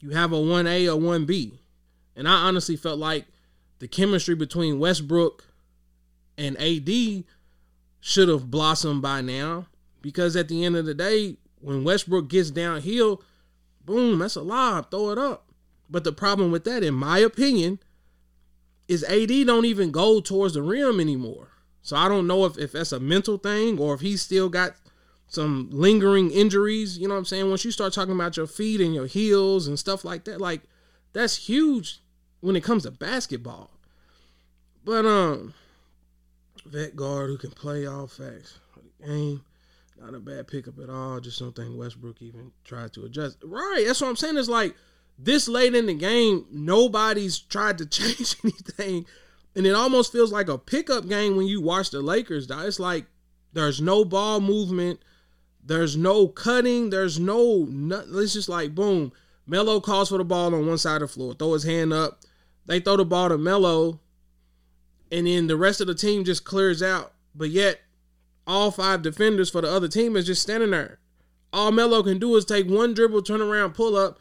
[0.00, 1.58] you have a 1A or 1B.
[2.14, 3.26] And I honestly felt like
[3.78, 5.44] the chemistry between Westbrook
[6.38, 7.24] and AD
[8.00, 9.66] should have blossomed by now
[10.02, 13.22] because at the end of the day, when Westbrook gets downhill,
[13.86, 15.48] boom, that's a lob, throw it up.
[15.88, 17.78] But the problem with that, in my opinion,
[18.88, 21.52] is AD don't even go towards the rim anymore.
[21.82, 24.74] So I don't know if, if that's a mental thing or if he's still got
[25.28, 26.98] some lingering injuries.
[26.98, 27.48] You know what I'm saying?
[27.48, 30.62] Once you start talking about your feet and your heels and stuff like that, like
[31.12, 32.00] that's huge
[32.40, 33.70] when it comes to basketball.
[34.84, 35.54] But um
[36.64, 38.58] vet guard who can play all facts
[39.04, 39.42] game.
[40.00, 41.20] Not a bad pickup at all.
[41.20, 43.38] Just don't think Westbrook even tried to adjust.
[43.42, 43.84] Right.
[43.86, 44.36] That's what I'm saying.
[44.36, 44.74] It's like
[45.18, 49.06] this late in the game, nobody's tried to change anything.
[49.54, 52.46] And it almost feels like a pickup game when you watch the Lakers.
[52.50, 53.06] It's like
[53.54, 55.00] there's no ball movement.
[55.64, 56.90] There's no cutting.
[56.90, 58.18] There's no, Nothing.
[58.18, 59.12] it's just like boom.
[59.46, 62.20] Melo calls for the ball on one side of the floor, throw his hand up.
[62.66, 64.00] They throw the ball to Melo,
[65.12, 67.12] and then the rest of the team just clears out.
[67.34, 67.80] But yet,
[68.46, 70.98] all five defenders for the other team is just standing there.
[71.52, 74.18] All Melo can do is take one dribble, turn around, pull up.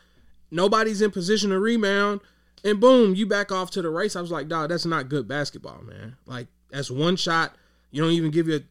[0.51, 2.21] Nobody's in position to rebound,
[2.63, 4.15] and boom, you back off to the race.
[4.15, 6.15] I was like, dog, that's not good basketball, man.
[6.25, 7.55] Like that's one shot.
[7.91, 8.61] You don't even give your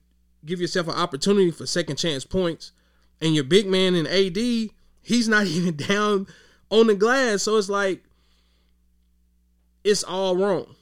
[0.45, 2.73] give yourself an opportunity for second chance points.
[3.21, 4.71] And your big man in AD,
[5.03, 6.27] he's not even down
[6.71, 7.43] on the glass.
[7.43, 8.03] So it's like
[9.83, 10.75] it's all wrong.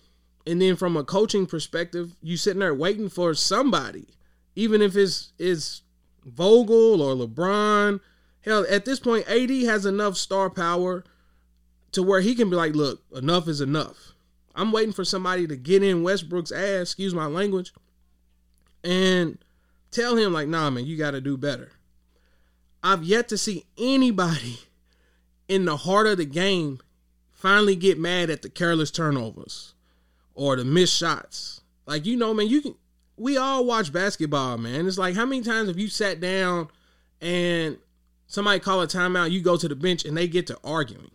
[0.46, 4.08] And then from a coaching perspective, you sitting there waiting for somebody,
[4.54, 5.82] even if it's it's
[6.24, 8.00] Vogel or LeBron.
[8.42, 11.04] Hell, at this point, AD has enough star power
[11.92, 14.14] to where he can be like, look, enough is enough.
[14.54, 17.72] I'm waiting for somebody to get in Westbrook's ass, excuse my language,
[18.82, 19.38] and
[19.90, 21.72] tell him, like, nah, man, you got to do better.
[22.82, 24.58] I've yet to see anybody
[25.48, 26.80] in the heart of the game
[27.30, 29.74] finally get mad at the careless turnovers
[30.34, 31.60] or the missed shots.
[31.86, 32.74] Like, you know, man, you can,
[33.16, 34.86] we all watch basketball, man.
[34.86, 36.68] It's like, how many times have you sat down
[37.20, 37.78] and
[38.26, 41.10] somebody call a timeout, you go to the bench and they get to arguing?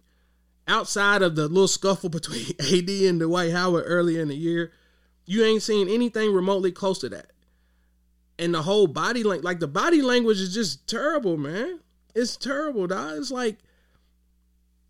[0.67, 4.71] Outside of the little scuffle between AD and Dwight Howard earlier in the year,
[5.25, 7.31] you ain't seen anything remotely close to that
[8.39, 11.79] and the whole body like like the body language is just terrible, man.
[12.15, 13.17] It's terrible, dog.
[13.17, 13.57] It's like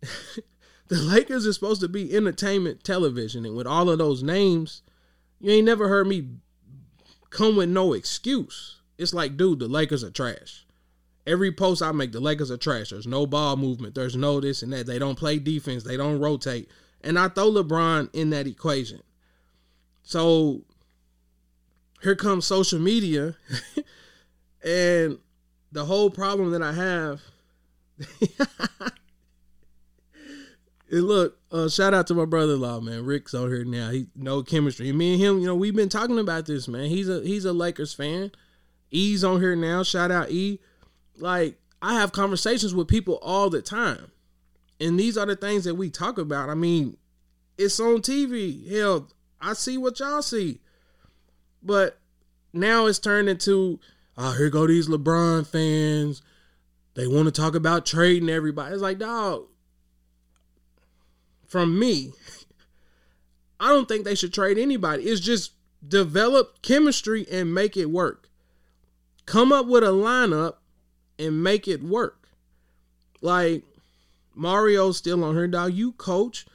[0.88, 4.82] the Lakers are supposed to be entertainment television, and with all of those names,
[5.40, 6.28] you ain't never heard me
[7.30, 8.76] come with no excuse.
[8.96, 10.66] It's like, dude, the Lakers are trash.
[11.26, 12.90] Every post I make, the Lakers are trash.
[12.90, 13.94] There's no ball movement.
[13.94, 14.86] There's no this and that.
[14.86, 15.84] They don't play defense.
[15.84, 16.68] They don't rotate.
[17.02, 19.02] And I throw LeBron in that equation.
[20.02, 20.62] So
[22.02, 23.36] here comes social media
[24.64, 25.18] and
[25.70, 27.20] the whole problem that I have.
[30.90, 33.04] and look, uh, shout out to my brother-in-law, man.
[33.04, 33.90] Rick's on here now.
[33.90, 34.90] He no chemistry.
[34.92, 36.86] Me and him, you know, we've been talking about this, man.
[36.86, 38.32] He's a he's a Lakers fan.
[38.90, 39.82] E's on here now.
[39.82, 40.60] Shout out E.
[41.16, 44.10] Like I have conversations with people all the time,
[44.80, 46.48] and these are the things that we talk about.
[46.48, 46.96] I mean,
[47.58, 48.70] it's on TV.
[48.70, 49.08] Hell,
[49.40, 50.60] I see what y'all see.
[51.62, 51.98] But
[52.52, 53.80] now it's turned into,
[54.16, 56.22] oh, here go these LeBron fans.
[56.94, 58.72] They want to talk about trading everybody.
[58.72, 59.46] It's like, dog,
[61.48, 62.12] from me,
[63.60, 65.04] I don't think they should trade anybody.
[65.04, 65.52] It's just
[65.86, 68.28] develop chemistry and make it work.
[69.26, 70.54] Come up with a lineup
[71.18, 72.28] and make it work.
[73.20, 73.64] Like
[74.34, 75.74] Mario's still on her dog.
[75.74, 76.46] You coach.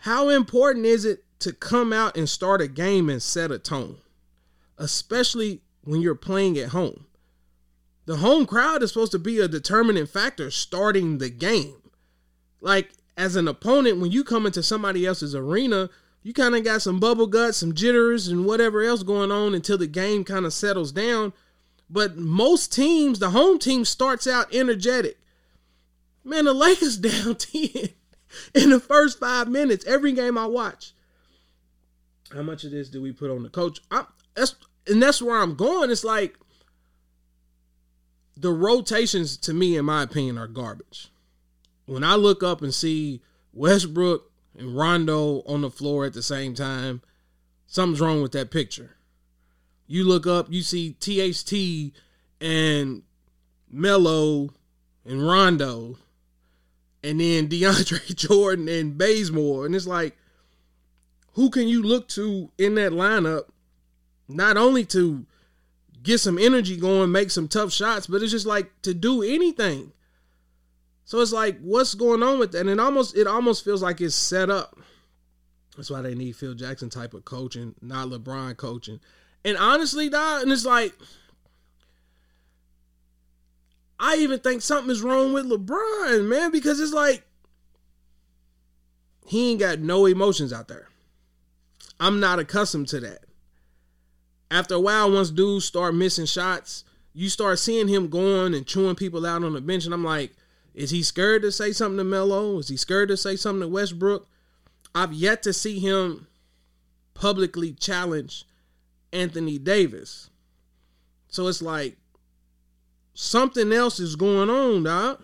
[0.00, 3.98] How important is it to come out and start a game and set a tone?
[4.78, 7.06] especially when you're playing at home.
[8.06, 11.90] The home crowd is supposed to be a determining factor starting the game.
[12.60, 15.88] Like, as an opponent, when you come into somebody else's arena,
[16.22, 19.78] you kind of got some bubble guts, some jitters, and whatever else going on until
[19.78, 21.32] the game kind of settles down.
[21.88, 25.18] But most teams, the home team starts out energetic.
[26.24, 27.90] Man, the Lakers down 10
[28.54, 30.92] in the first five minutes every game I watch.
[32.34, 33.80] How much of this do we put on the coach?
[33.90, 34.56] I'm, that's
[34.88, 35.90] and that's where I'm going.
[35.90, 36.36] It's like
[38.36, 41.08] the rotations to me, in my opinion, are garbage.
[41.86, 43.22] When I look up and see
[43.52, 47.00] Westbrook and Rondo on the floor at the same time,
[47.66, 48.96] something's wrong with that picture.
[49.86, 51.96] You look up, you see THT
[52.40, 53.02] and
[53.70, 54.50] Melo
[55.04, 55.98] and Rondo,
[57.02, 60.16] and then DeAndre Jordan and Bazemore, and it's like,
[61.34, 63.44] who can you look to in that lineup,
[64.26, 65.26] not only to
[66.02, 69.92] get some energy going, make some tough shots, but it's just like to do anything.
[71.06, 72.62] So it's like, what's going on with that?
[72.62, 74.76] And it almost it almost feels like it's set up.
[75.76, 78.98] That's why they need Phil Jackson type of coaching, not LeBron coaching.
[79.44, 80.92] And honestly, dog, and it's like
[84.00, 87.22] I even think something is wrong with LeBron, man, because it's like
[89.26, 90.88] he ain't got no emotions out there.
[92.00, 93.20] I'm not accustomed to that.
[94.50, 96.82] After a while, once dudes start missing shots,
[97.12, 100.32] you start seeing him going and chewing people out on the bench, and I'm like,
[100.76, 102.58] is he scared to say something to Melo?
[102.58, 104.28] Is he scared to say something to Westbrook?
[104.94, 106.26] I've yet to see him
[107.14, 108.44] publicly challenge
[109.10, 110.28] Anthony Davis.
[111.28, 111.96] So it's like
[113.14, 115.22] something else is going on, dog.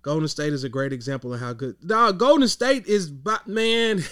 [0.00, 1.76] Golden State is a great example of how good.
[1.86, 3.12] Dog, Golden State is,
[3.46, 4.02] man.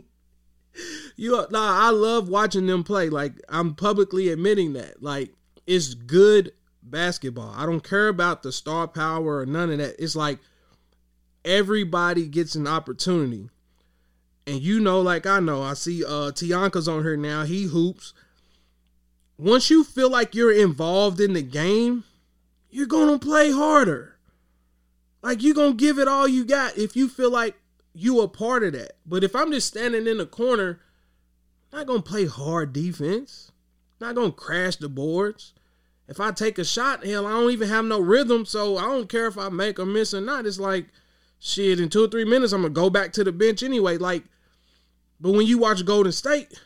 [1.16, 3.10] you, nah, I love watching them play.
[3.10, 5.02] Like I'm publicly admitting that.
[5.02, 5.34] Like
[5.66, 6.52] it's good
[6.92, 7.52] basketball.
[7.56, 9.96] I don't care about the star power or none of that.
[9.98, 10.38] It's like
[11.44, 13.50] everybody gets an opportunity.
[14.46, 17.42] And you know, like I know, I see uh Tianka's on here now.
[17.42, 18.12] He hoops.
[19.36, 22.04] Once you feel like you're involved in the game,
[22.70, 24.16] you're gonna play harder.
[25.22, 27.56] Like you're gonna give it all you got if you feel like
[27.94, 28.92] you a part of that.
[29.06, 30.80] But if I'm just standing in the corner,
[31.72, 33.50] I'm not gonna play hard defense.
[34.00, 35.54] I'm not gonna crash the boards.
[36.08, 39.08] If I take a shot, hell, I don't even have no rhythm, so I don't
[39.08, 40.46] care if I make or miss or not.
[40.46, 40.86] It's like,
[41.38, 43.98] shit, in two or three minutes, I'm gonna go back to the bench anyway.
[43.98, 44.24] Like,
[45.20, 46.60] but when you watch Golden State,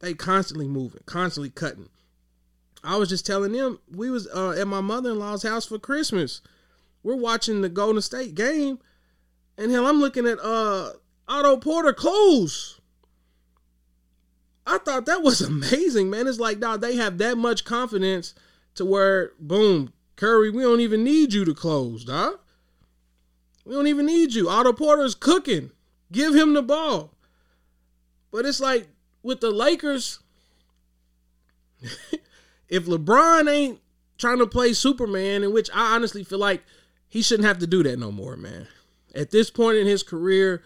[0.00, 1.88] they constantly moving, constantly cutting.
[2.82, 5.78] I was just telling them we was uh, at my mother in law's house for
[5.78, 6.40] Christmas.
[7.02, 8.78] We're watching the Golden State game,
[9.58, 10.92] and hell, I'm looking at uh
[11.28, 12.80] Otto Porter close.
[14.66, 16.26] I thought that was amazing, man.
[16.26, 18.34] It's like, dog, they have that much confidence
[18.76, 22.38] to where, boom, Curry, we don't even need you to close, dog.
[23.64, 24.48] We don't even need you.
[24.48, 25.72] Otto Porter's cooking.
[26.12, 27.12] Give him the ball.
[28.30, 28.88] But it's like
[29.22, 30.20] with the Lakers,
[32.68, 33.80] if LeBron ain't
[34.18, 36.62] trying to play Superman, in which I honestly feel like
[37.08, 38.68] he shouldn't have to do that no more, man.
[39.14, 40.62] At this point in his career,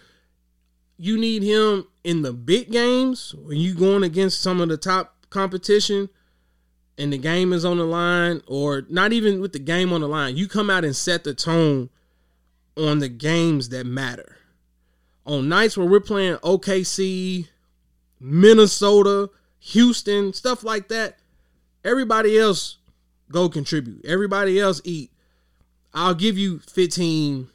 [0.96, 5.26] you need him in the big games when you going against some of the top
[5.30, 6.10] competition
[7.00, 10.08] and the game is on the line, or not even with the game on the
[10.08, 10.36] line.
[10.36, 11.88] You come out and set the tone
[12.76, 14.36] on the games that matter.
[15.24, 17.48] On nights where we're playing OKC,
[18.20, 19.30] Minnesota,
[19.60, 21.18] Houston, stuff like that,
[21.84, 22.76] everybody else
[23.32, 24.04] go contribute.
[24.04, 25.10] Everybody else eat.
[25.94, 27.48] I'll give you 15,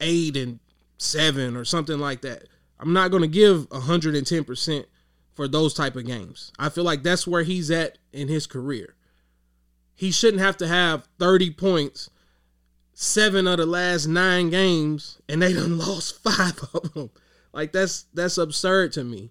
[0.00, 0.58] 8, and
[0.98, 2.44] 7 or something like that.
[2.78, 4.84] I'm not going to give 110%
[5.38, 6.50] for those type of games.
[6.58, 8.96] I feel like that's where he's at in his career.
[9.94, 12.10] He shouldn't have to have 30 points,
[12.92, 17.10] seven of the last nine games, and they done lost five of them.
[17.52, 19.30] Like that's that's absurd to me.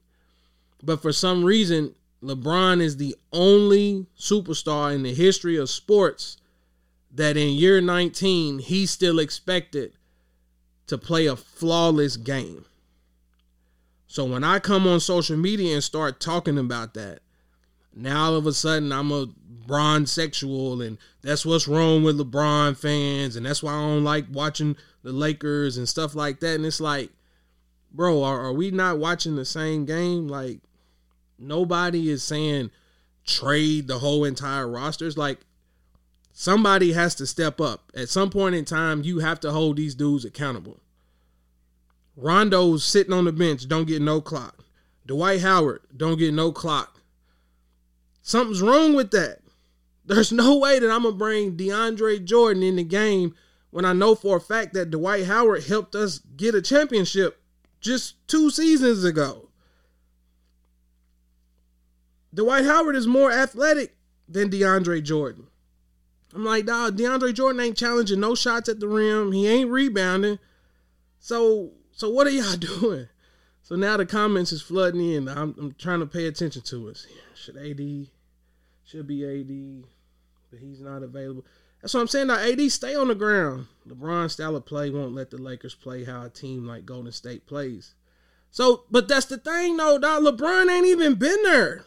[0.82, 1.94] But for some reason,
[2.24, 6.38] LeBron is the only superstar in the history of sports
[7.14, 9.92] that in year 19 he's still expected
[10.86, 12.64] to play a flawless game.
[14.08, 17.20] So when I come on social media and start talking about that,
[17.94, 19.28] now all of a sudden I'm a
[19.68, 24.26] Bron sexual and that's what's wrong with LeBron fans and that's why I don't like
[24.32, 26.56] watching the Lakers and stuff like that.
[26.56, 27.10] And it's like,
[27.92, 30.30] bro, are, are we not watching the same game?
[30.30, 30.60] Like
[31.38, 32.72] nobody is saying
[33.26, 35.18] trade the whole entire rosters.
[35.18, 35.40] Like
[36.32, 37.92] somebody has to step up.
[37.94, 40.80] At some point in time, you have to hold these dudes accountable.
[42.18, 44.66] Rondo's sitting on the bench, don't get no clock.
[45.06, 47.00] Dwight Howard don't get no clock.
[48.22, 49.40] Something's wrong with that.
[50.04, 53.36] There's no way that I'm gonna bring DeAndre Jordan in the game
[53.70, 57.40] when I know for a fact that Dwight Howard helped us get a championship
[57.80, 59.50] just two seasons ago.
[62.34, 63.96] Dwight Howard is more athletic
[64.28, 65.48] than DeAndre Jordan.
[66.34, 69.32] I'm like, dog, DeAndre Jordan ain't challenging no shots at the rim.
[69.32, 70.40] He ain't rebounding.
[71.20, 73.10] So so what are y'all doing?
[73.64, 75.28] So now the comments is flooding in.
[75.28, 77.06] I'm, I'm trying to pay attention to us.
[77.36, 78.08] Should AD
[78.86, 79.84] should be AD,
[80.50, 81.44] but he's not available.
[81.82, 82.28] That's what I'm saying.
[82.28, 83.66] Now AD stay on the ground.
[83.90, 87.48] LeBron style of play won't let the Lakers play how a team like Golden State
[87.48, 87.96] plays.
[88.52, 90.24] So, but that's the thing though, dog.
[90.24, 91.84] LeBron ain't even been there.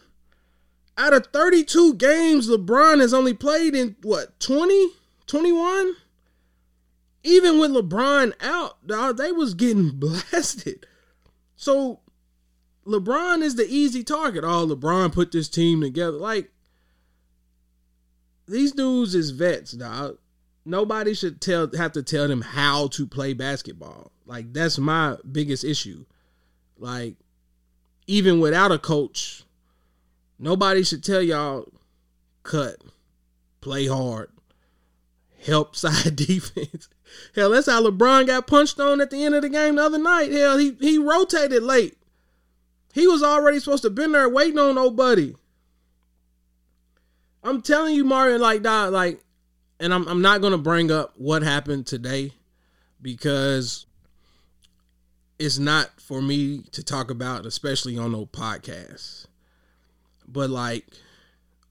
[0.99, 4.89] out of 32 games, LeBron has only played in what 20,
[5.27, 5.95] 21?
[7.23, 10.87] Even with LeBron out, dog, they was getting blasted.
[11.57, 12.01] So
[12.87, 14.45] LeBron is the easy target.
[14.45, 16.17] Oh, LeBron put this team together.
[16.17, 16.51] Like
[18.47, 20.19] these dudes is vets, dog.
[20.65, 24.13] Nobody should tell have to tell them how to play basketball.
[24.27, 26.05] Like that's my biggest issue.
[26.79, 27.17] Like
[28.07, 29.45] even without a coach,
[30.39, 31.69] nobody should tell y'all
[32.43, 32.77] cut,
[33.61, 34.31] play hard,
[35.45, 36.89] help side defense.
[37.35, 39.99] Hell, that's how LeBron got punched on at the end of the game the other
[39.99, 40.33] night.
[40.33, 41.97] Hell, he he rotated late.
[42.93, 45.35] He was already supposed to been there waiting on nobody.
[47.43, 49.23] I'm telling you, Mario, like that, like,
[49.79, 52.33] and I'm I'm not gonna bring up what happened today
[53.01, 53.87] because
[55.39, 59.27] it's not for me to talk about, especially on no podcast.
[60.29, 60.87] But like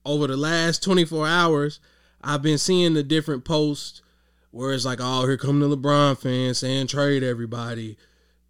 [0.04, 1.80] over the last 24 hours,
[2.22, 4.02] I've been seeing the different posts
[4.50, 7.96] where it's like, oh, here come the LeBron fans saying trade everybody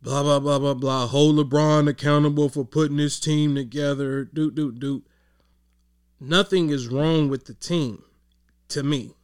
[0.02, 1.06] blah blah blah blah blah.
[1.06, 4.24] Hold LeBron accountable for putting this team together.
[4.24, 5.02] Do do do.
[6.18, 8.02] Nothing is wrong with the team,
[8.68, 9.14] to me.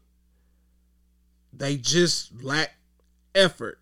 [1.52, 2.74] They just lack
[3.34, 3.78] effort.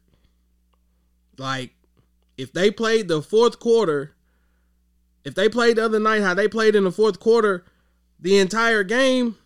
[1.38, 1.74] Like,
[2.36, 4.14] if they played the fourth quarter,
[5.24, 7.64] if they played the other night how they played in the fourth quarter,
[8.18, 9.36] the entire game,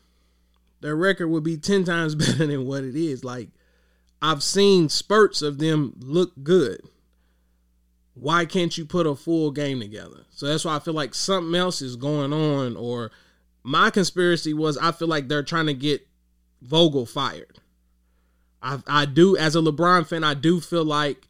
[0.81, 3.25] their record would be 10 times better than what it is.
[3.25, 3.51] Like,
[4.21, 6.81] I've seen spurts of them look good
[8.21, 10.25] why can't you put a full game together?
[10.31, 12.77] So that's why I feel like something else is going on.
[12.77, 13.11] Or
[13.63, 16.07] my conspiracy was I feel like they're trying to get
[16.61, 17.59] Vogel fired.
[18.63, 21.29] I I do as a LeBron fan, I do feel like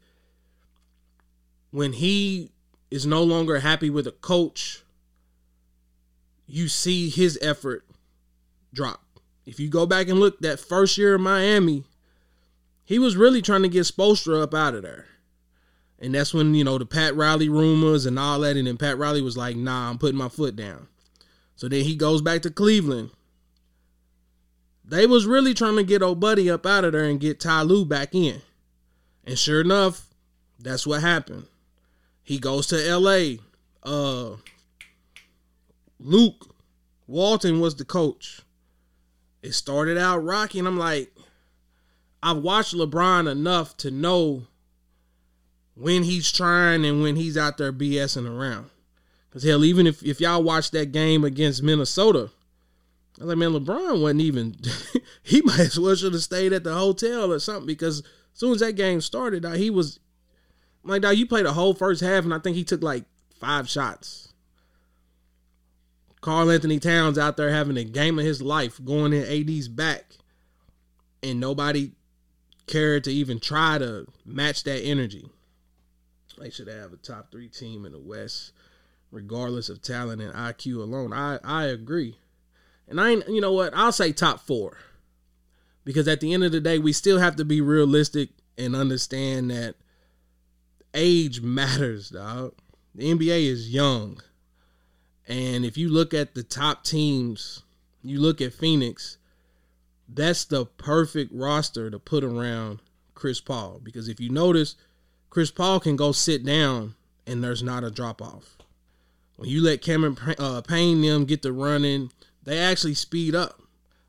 [1.71, 2.51] when he
[2.91, 4.83] is no longer happy with a coach,
[6.47, 7.85] you see his effort
[8.73, 9.03] drop.
[9.49, 11.85] If you go back and look that first year in Miami,
[12.85, 15.07] he was really trying to get Spoelstra up out of there.
[15.99, 18.59] And that's when, you know, the Pat Riley rumors and all that.
[18.59, 20.89] And then Pat Riley was like, nah, I'm putting my foot down.
[21.57, 23.09] So then he goes back to Cleveland.
[24.85, 27.63] They was really trying to get old buddy up out of there and get Ty
[27.63, 28.43] Lue back in.
[29.25, 30.09] And sure enough,
[30.59, 31.47] that's what happened.
[32.23, 33.37] He goes to LA.
[33.83, 34.37] Uh
[35.99, 36.55] Luke
[37.07, 38.43] Walton was the coach.
[39.43, 41.13] It started out rocky, and I'm like,
[42.23, 44.47] I've watched LeBron enough to know
[45.75, 48.71] when he's trying and when he's out there BSing around.
[49.29, 52.31] Because hell, even if, if y'all watch that game against Minnesota,
[53.21, 54.57] I was like, man, LeBron wasn't even
[55.23, 58.53] he might as well should have stayed at the hotel or something because as soon
[58.53, 60.01] as that game started, he was
[60.85, 63.05] I'm like, dog, you played a whole first half and I think he took like
[63.39, 64.28] five shots.
[66.29, 70.13] Karl-Anthony Towns out there having a game of his life, going in AD's back,
[71.23, 71.93] and nobody
[72.67, 75.27] cared to even try to match that energy.
[76.39, 78.53] They should have a top three team in the West,
[79.11, 81.15] regardless of talent and IQ alone.
[81.15, 82.19] I I agree,
[82.87, 84.77] and I ain't, you know what I'll say top four,
[85.83, 89.51] because at the end of the day we still have to be realistic and understand
[89.51, 89.77] that
[90.93, 92.53] age matters, dog.
[92.95, 94.21] The NBA is young,
[95.29, 97.63] and if you look at the top teams,
[98.03, 99.19] you look at Phoenix.
[100.09, 102.81] That's the perfect roster to put around
[103.15, 104.75] Chris Paul because if you notice
[105.29, 106.95] Chris Paul can go sit down
[107.27, 108.57] and there's not a drop off.
[109.37, 112.11] When you let Cameron uh, Payne them get the running,
[112.43, 113.61] they actually speed up.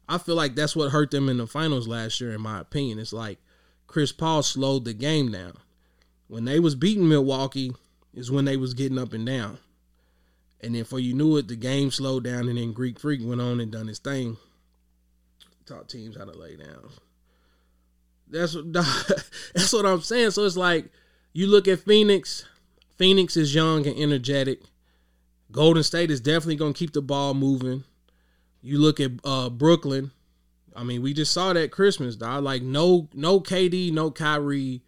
[0.07, 2.97] I feel like that's what hurt them in the finals last year, in my opinion.
[2.97, 3.37] It's like
[3.85, 5.57] Chris Paul slowed the game down.
[6.27, 7.73] When they was beating Milwaukee,
[8.13, 9.59] is when they was getting up and down.
[10.61, 13.41] And then for you knew it, the game slowed down, and then Greek Freak went
[13.41, 14.37] on and done his thing.
[15.65, 16.89] Taught teams how to lay down.
[18.27, 18.73] That's what
[19.53, 20.31] that's what I'm saying.
[20.31, 20.89] So it's like
[21.33, 22.45] you look at Phoenix,
[22.97, 24.61] Phoenix is young and energetic.
[25.51, 27.83] Golden State is definitely going to keep the ball moving.
[28.61, 30.11] You look at uh, Brooklyn.
[30.75, 32.43] I mean, we just saw that Christmas, dog.
[32.43, 34.81] Like no, no KD, no Kyrie,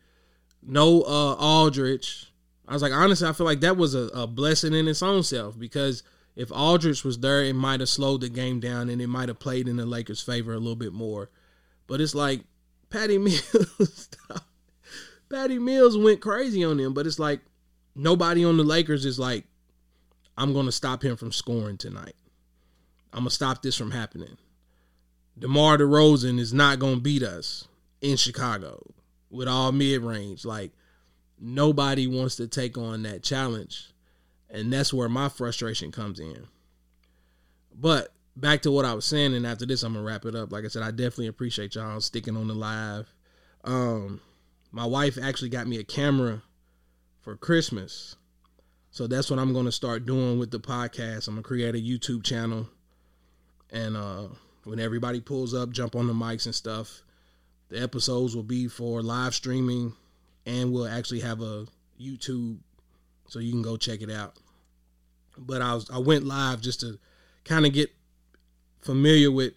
[0.62, 2.31] no uh, Aldridge.
[2.72, 5.24] I was like, honestly, I feel like that was a, a blessing in its own
[5.24, 6.04] self because
[6.38, 9.40] if Aldridge was there, it might have slowed the game down and it might have
[9.40, 11.30] played in the Lakers' favor a little bit more.
[11.88, 12.46] But it's like
[12.90, 14.08] Patty Mills.
[15.30, 17.42] Patty Mills went crazy on him, but it's like
[17.94, 19.44] nobody on the Lakers is like,
[20.38, 22.16] I'm gonna stop him from scoring tonight.
[23.12, 24.38] I'm gonna stop this from happening.
[25.38, 27.68] DeMar DeRozan is not gonna beat us
[28.00, 28.94] in Chicago
[29.30, 30.46] with all mid range.
[30.46, 30.72] Like
[31.42, 33.90] nobody wants to take on that challenge.
[34.50, 36.48] And that's where my frustration comes in.
[37.74, 40.52] But back to what I was saying, and after this, I'm gonna wrap it up.
[40.52, 43.14] Like I said, I definitely appreciate y'all sticking on the live.
[43.64, 44.22] Um,
[44.72, 46.42] my wife actually got me a camera
[47.22, 48.16] for Christmas,
[48.90, 51.28] so that's what I'm gonna start doing with the podcast.
[51.28, 52.68] I'm gonna create a YouTube channel,
[53.70, 54.28] and uh,
[54.64, 57.02] when everybody pulls up, jump on the mics and stuff.
[57.70, 59.94] The episodes will be for live streaming,
[60.46, 61.66] and we'll actually have a
[62.00, 62.58] YouTube,
[63.28, 64.36] so you can go check it out.
[65.38, 67.00] But I was I went live just to
[67.46, 67.92] kind of get
[68.82, 69.54] familiar with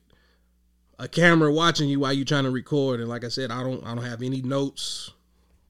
[0.98, 3.00] a camera watching you while you're trying to record.
[3.00, 5.10] And like I said, I don't I don't have any notes,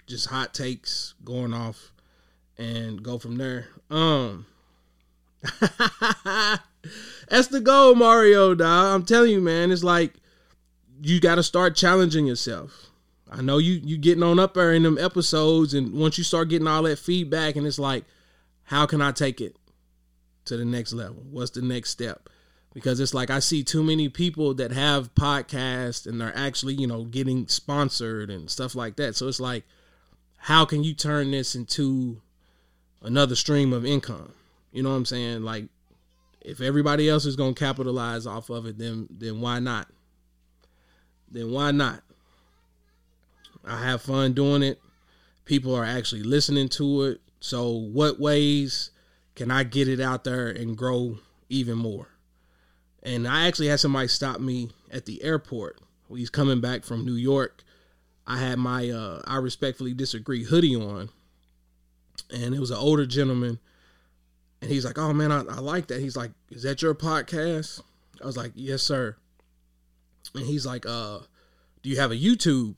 [0.06, 1.92] just hot takes going off,
[2.58, 3.68] and go from there.
[3.90, 4.46] Um.
[7.28, 8.54] That's the goal, Mario.
[8.54, 8.94] Dog.
[8.94, 9.70] I'm telling you, man.
[9.70, 10.14] It's like
[11.02, 12.90] you got to start challenging yourself.
[13.30, 16.48] I know you you getting on up there in them episodes, and once you start
[16.48, 18.04] getting all that feedback, and it's like,
[18.64, 19.56] how can I take it
[20.46, 21.22] to the next level?
[21.30, 22.28] What's the next step?
[22.72, 26.86] Because it's like I see too many people that have podcasts and they're actually you
[26.86, 29.16] know getting sponsored and stuff like that.
[29.16, 29.64] So it's like,
[30.36, 32.20] how can you turn this into
[33.02, 34.32] another stream of income?
[34.72, 35.42] You know what I'm saying?
[35.42, 35.66] Like,
[36.40, 39.88] if everybody else is gonna capitalize off of it, then then why not?
[41.30, 42.03] Then why not?
[43.66, 44.80] I have fun doing it.
[45.44, 47.20] People are actually listening to it.
[47.40, 48.90] So, what ways
[49.34, 52.08] can I get it out there and grow even more?
[53.02, 55.80] And I actually had somebody stop me at the airport.
[56.08, 57.62] He's coming back from New York.
[58.26, 61.10] I had my uh, I respectfully disagree hoodie on,
[62.32, 63.58] and it was an older gentleman.
[64.62, 67.82] And he's like, "Oh man, I, I like that." He's like, "Is that your podcast?"
[68.22, 69.16] I was like, "Yes, sir."
[70.34, 71.18] And he's like, "Uh,
[71.82, 72.76] do you have a YouTube?"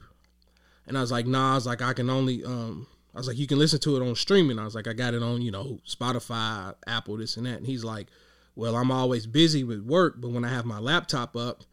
[0.86, 3.38] And I was like, nah, I was like, I can only, um, I was like,
[3.38, 4.58] you can listen to it on streaming.
[4.58, 7.58] I was like, I got it on, you know, Spotify, Apple, this and that.
[7.58, 8.08] And he's like,
[8.54, 11.64] well, I'm always busy with work, but when I have my laptop up,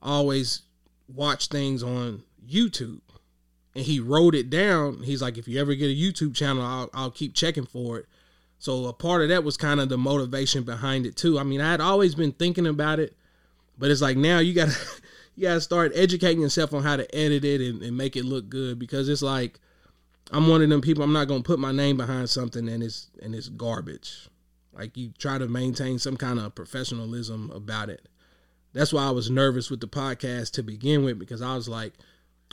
[0.00, 0.62] I always
[1.08, 3.00] watch things on YouTube.
[3.74, 5.02] And he wrote it down.
[5.02, 8.06] He's like, if you ever get a YouTube channel, I'll, I'll keep checking for it.
[8.58, 11.38] So a part of that was kind of the motivation behind it too.
[11.38, 13.16] I mean, I had always been thinking about it,
[13.76, 14.72] but it's like now you gotta
[15.34, 18.48] you gotta start educating yourself on how to edit it and, and, make it look
[18.48, 19.58] good because it's like
[20.30, 21.02] I'm one of them people.
[21.02, 24.28] I'm not gonna put my name behind something and it's and it's garbage.
[24.72, 28.08] Like you try to maintain some kind of professionalism about it.
[28.72, 31.92] That's why I was nervous with the podcast to begin with because I was like,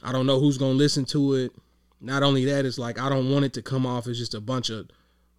[0.04, 1.52] I don't know who's gonna listen to it.
[2.02, 4.42] Not only that, it's like I don't want it to come off as just a
[4.42, 4.90] bunch of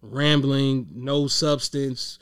[0.01, 2.19] rambling, no substance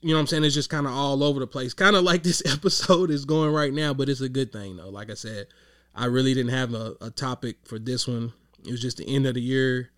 [0.00, 0.44] you know what I'm saying?
[0.44, 1.74] It's just kind of all over the place.
[1.74, 4.90] Kind of like this episode is going right now, but it's a good thing though.
[4.90, 5.46] Like I said,
[5.94, 8.32] I really didn't have a, a topic for this one.
[8.64, 9.90] It was just the end of the year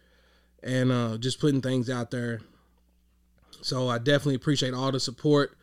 [0.63, 2.41] and uh, just putting things out there.
[3.63, 5.57] So I definitely appreciate all the support.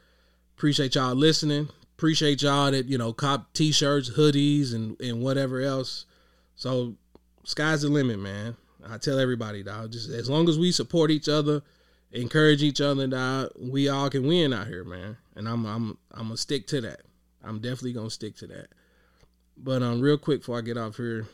[0.57, 1.69] Appreciate y'all listening.
[1.97, 6.05] Appreciate y'all that, you know, cop t-shirts, hoodies and and whatever else.
[6.55, 6.95] So
[7.43, 8.57] sky's the limit, man.
[8.87, 11.61] I tell everybody, dog, just as long as we support each other,
[12.11, 15.17] encourage each other that we all can win out here, man.
[15.35, 17.01] And I'm I'm I'm gonna stick to that.
[17.43, 18.67] I'm definitely gonna stick to that.
[19.57, 21.27] But um, real quick before I get off here,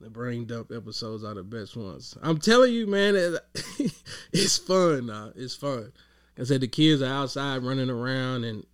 [0.00, 2.16] the brain dump episodes are the best ones.
[2.22, 3.40] I'm telling you, man, it,
[4.32, 5.10] it's fun.
[5.10, 5.92] Uh, it's fun.
[6.38, 8.64] I said the kids are outside running around, and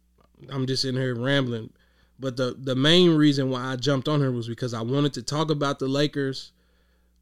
[0.51, 1.70] I'm just in here rambling.
[2.18, 5.22] But the the main reason why I jumped on her was because I wanted to
[5.22, 6.53] talk about the Lakers.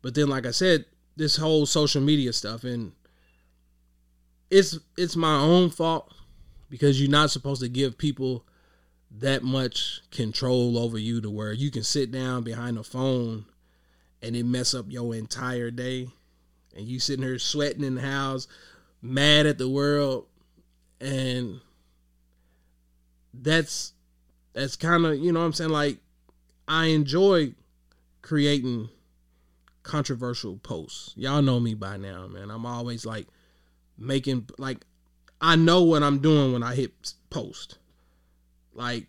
[0.02, 0.84] But then, like I said,
[1.16, 2.92] this whole social media stuff and
[4.52, 6.12] it's it's my own fault
[6.68, 8.44] because you're not supposed to give people
[9.18, 13.46] that much control over you to where you can sit down behind a phone
[14.22, 16.08] and it mess up your entire day.
[16.76, 18.46] And you sitting here sweating in the house
[19.00, 20.26] mad at the world.
[21.00, 21.60] And
[23.32, 23.94] that's
[24.52, 25.70] that's kind of you know what i'm saying?
[25.70, 25.96] Like
[26.68, 27.54] i enjoy
[28.20, 28.90] creating
[29.82, 31.14] controversial posts.
[31.16, 32.50] Y'all know me by now man.
[32.50, 33.26] I'm always like
[33.98, 34.84] making like
[35.40, 36.92] I know what I'm doing when I hit
[37.30, 37.78] post.
[38.74, 39.06] Like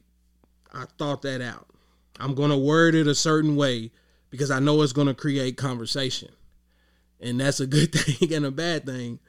[0.73, 1.67] I thought that out.
[2.19, 3.91] I'm going to word it a certain way
[4.29, 6.29] because I know it's going to create conversation.
[7.19, 9.19] And that's a good thing and a bad thing.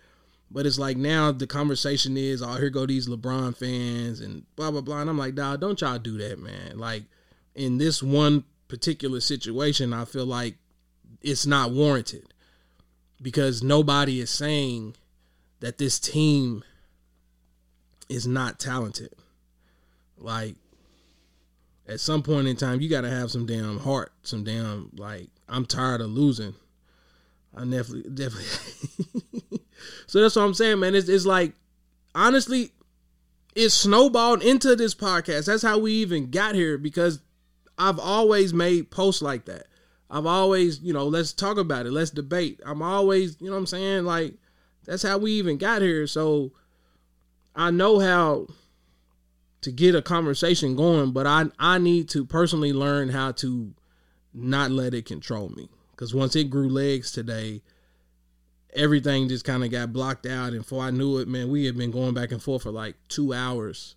[0.51, 4.71] But it's like now the conversation is, oh, here go these LeBron fans and blah
[4.71, 5.01] blah blah.
[5.01, 6.79] And I'm like, dog, don't y'all do that, man.
[6.79, 7.05] Like
[7.55, 10.57] in this one particular situation, I feel like
[11.23, 12.33] it's not warranted
[13.21, 14.95] because nobody is saying
[15.65, 16.63] that this team
[18.11, 19.09] is not talented.
[20.19, 20.57] Like
[21.89, 25.31] at some point in time, you got to have some damn heart, some damn like
[25.49, 26.55] I'm tired of losing.
[27.57, 29.61] I definitely, definitely.
[30.07, 30.95] so that's what I'm saying, man.
[30.95, 31.55] It's, it's like
[32.15, 32.73] honestly,
[33.55, 35.47] it snowballed into this podcast.
[35.47, 37.21] That's how we even got here because
[37.79, 39.69] I've always made posts like that.
[40.11, 41.91] I've always, you know, let's talk about it.
[41.91, 42.61] Let's debate.
[42.67, 44.05] I'm always, you know what I'm saying?
[44.05, 44.35] Like,
[44.85, 46.07] that's how we even got here.
[46.07, 46.53] So
[47.55, 48.49] I know how
[49.63, 53.73] to get a conversation going, but I I need to personally learn how to
[54.33, 55.69] not let it control me.
[55.97, 57.63] Cause once it grew legs today,
[58.75, 60.53] everything just kind of got blocked out.
[60.53, 62.97] And before I knew it, man, we had been going back and forth for like
[63.09, 63.95] two hours.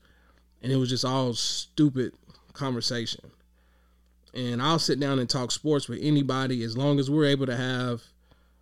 [0.61, 2.13] And it was just all stupid
[2.53, 3.31] conversation.
[4.33, 7.57] And I'll sit down and talk sports with anybody as long as we're able to
[7.57, 8.03] have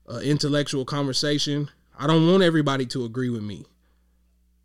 [0.07, 1.69] an intellectual conversation.
[1.97, 3.65] I don't want everybody to agree with me.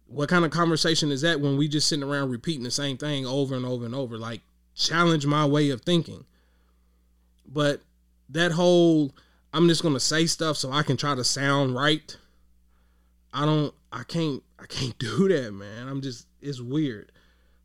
[0.06, 3.26] What kind of conversation is that when we just sitting around repeating the same thing
[3.26, 4.18] over and over and over?
[4.18, 4.40] Like,
[4.74, 6.24] challenge my way of thinking.
[7.46, 7.80] But
[8.28, 9.14] that whole
[9.52, 12.16] I'm just gonna say stuff so I can try to sound right.
[13.32, 15.88] I don't I can't I can't do that, man.
[15.88, 17.12] I'm just it's weird.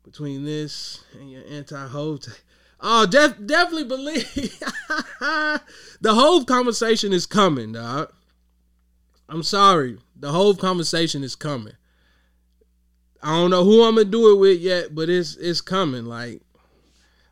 [0.04, 2.20] Between this and your anti Hov
[2.78, 4.32] Oh, def- definitely believe
[6.00, 8.12] the whole conversation is coming, dog.
[9.28, 9.98] I'm sorry.
[10.18, 11.74] The whole conversation is coming.
[13.22, 16.04] I don't know who I'm gonna do it with yet, but it's it's coming.
[16.04, 16.42] Like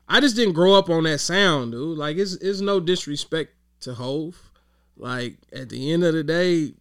[0.08, 1.96] I just didn't grow up on that sound, dude.
[1.98, 4.50] Like it's it's no disrespect to Hov.
[4.96, 6.74] Like at the end of the day,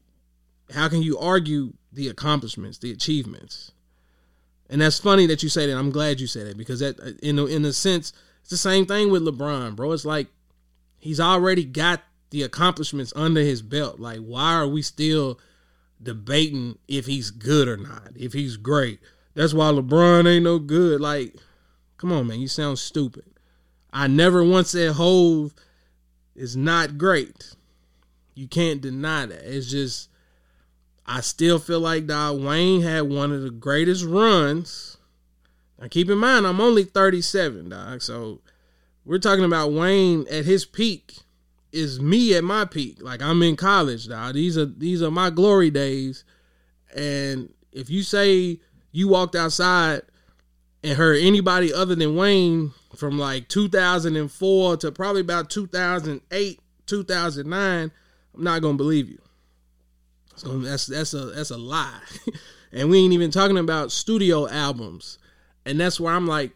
[0.74, 3.72] how can you argue the accomplishments, the achievements?
[4.70, 5.78] And that's funny that you say that.
[5.78, 8.86] I'm glad you said it because that in a, in a sense, it's the same
[8.86, 9.92] thing with LeBron, bro.
[9.92, 10.28] It's like
[10.98, 12.02] he's already got
[12.34, 14.00] the accomplishments under his belt.
[14.00, 15.40] Like why are we still
[16.02, 18.10] debating if he's good or not?
[18.16, 19.00] If he's great.
[19.36, 21.00] That's why LeBron ain't no good.
[21.00, 21.36] Like
[21.96, 23.26] come on, man, you sound stupid.
[23.94, 25.54] I never once said Hov
[26.36, 27.54] is not great.
[28.34, 29.56] You can't deny that.
[29.56, 30.10] It's just
[31.06, 34.98] I still feel like dog Wayne had one of the greatest runs.
[35.80, 38.02] Now keep in mind I'm only 37, dog.
[38.02, 38.42] So
[39.06, 41.20] we're talking about Wayne at his peak
[41.74, 43.02] is me at my peak.
[43.02, 44.32] Like I'm in college, now.
[44.32, 46.24] These are these are my glory days.
[46.96, 48.60] And if you say
[48.92, 50.04] you walked outside
[50.84, 57.92] and heard anybody other than Wayne from like 2004 to probably about 2008, 2009,
[58.36, 59.20] I'm not gonna believe you.
[60.36, 62.00] So that's that's a that's a lie,
[62.72, 65.18] and we ain't even talking about studio albums,
[65.66, 66.52] and that's where I'm like,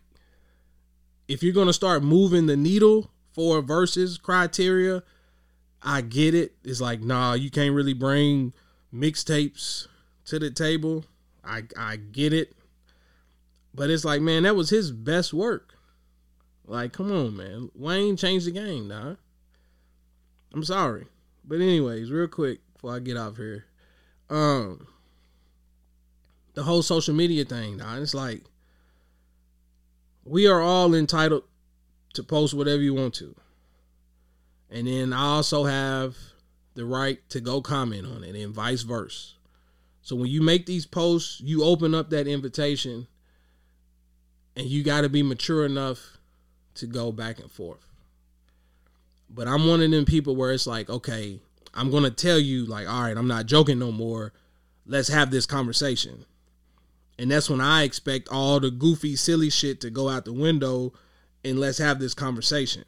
[1.28, 5.04] if you're gonna start moving the needle for versus criteria,
[5.84, 6.56] I get it.
[6.64, 8.52] It's like nah, you can't really bring
[8.92, 9.88] mixtapes
[10.26, 11.06] to the table.
[11.46, 12.54] I I get it,
[13.76, 15.76] but it's like man, that was his best work.
[16.66, 17.70] Like, come on, man.
[17.76, 19.16] Wayne changed the game, nah.
[20.54, 21.06] I'm sorry.
[21.46, 23.66] But anyways, real quick before I get off here,
[24.32, 24.88] um,
[26.56, 27.98] the whole social media thing, nah.
[27.98, 28.44] it's like
[30.26, 31.44] we are all entitled
[32.18, 33.34] to post whatever you want to,
[34.70, 36.16] and then I also have
[36.76, 39.34] the right to go comment on it, and vice versa.
[40.02, 43.08] So when you make these posts, you open up that invitation,
[44.56, 46.18] and you got to be mature enough
[46.76, 47.86] to go back and forth.
[49.30, 51.40] But I'm one of them people where it's like, okay,
[51.74, 54.34] I'm gonna tell you, like, all right, I'm not joking no more.
[54.86, 56.26] Let's have this conversation.
[57.20, 60.94] And that's when I expect all the goofy, silly shit to go out the window
[61.44, 62.84] and let's have this conversation.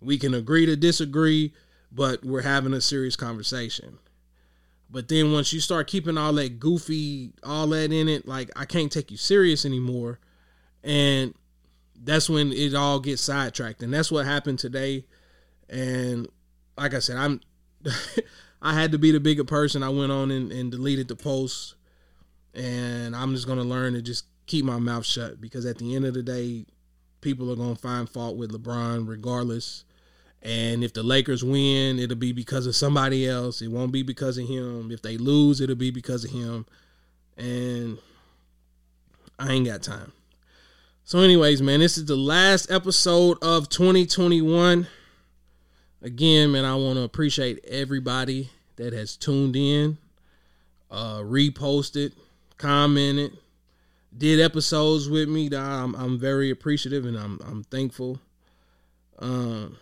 [0.00, 1.52] We can agree to disagree,
[1.90, 3.98] but we're having a serious conversation.
[4.90, 8.66] But then once you start keeping all that goofy, all that in it, like I
[8.66, 10.18] can't take you serious anymore.
[10.84, 11.34] And
[12.04, 13.82] that's when it all gets sidetracked.
[13.82, 15.06] And that's what happened today.
[15.70, 16.28] And
[16.76, 17.40] like I said, I'm
[18.62, 19.82] I had to be the bigger person.
[19.82, 21.74] I went on and, and deleted the post.
[22.54, 26.04] And I'm just gonna learn to just keep my mouth shut because at the end
[26.04, 26.66] of the day,
[27.22, 29.84] people are gonna find fault with LeBron regardless.
[30.42, 33.62] And if the Lakers win, it'll be because of somebody else.
[33.62, 34.90] It won't be because of him.
[34.90, 36.66] If they lose, it'll be because of him.
[37.36, 37.98] And
[39.38, 40.12] I ain't got time.
[41.04, 44.88] So, anyways, man, this is the last episode of 2021.
[46.00, 49.98] Again, man, I want to appreciate everybody that has tuned in,
[50.90, 52.12] uh, reposted,
[52.58, 53.36] commented,
[54.16, 55.48] did episodes with me.
[55.54, 58.20] I'm, I'm very appreciative and I'm I'm thankful.
[59.18, 59.78] Um,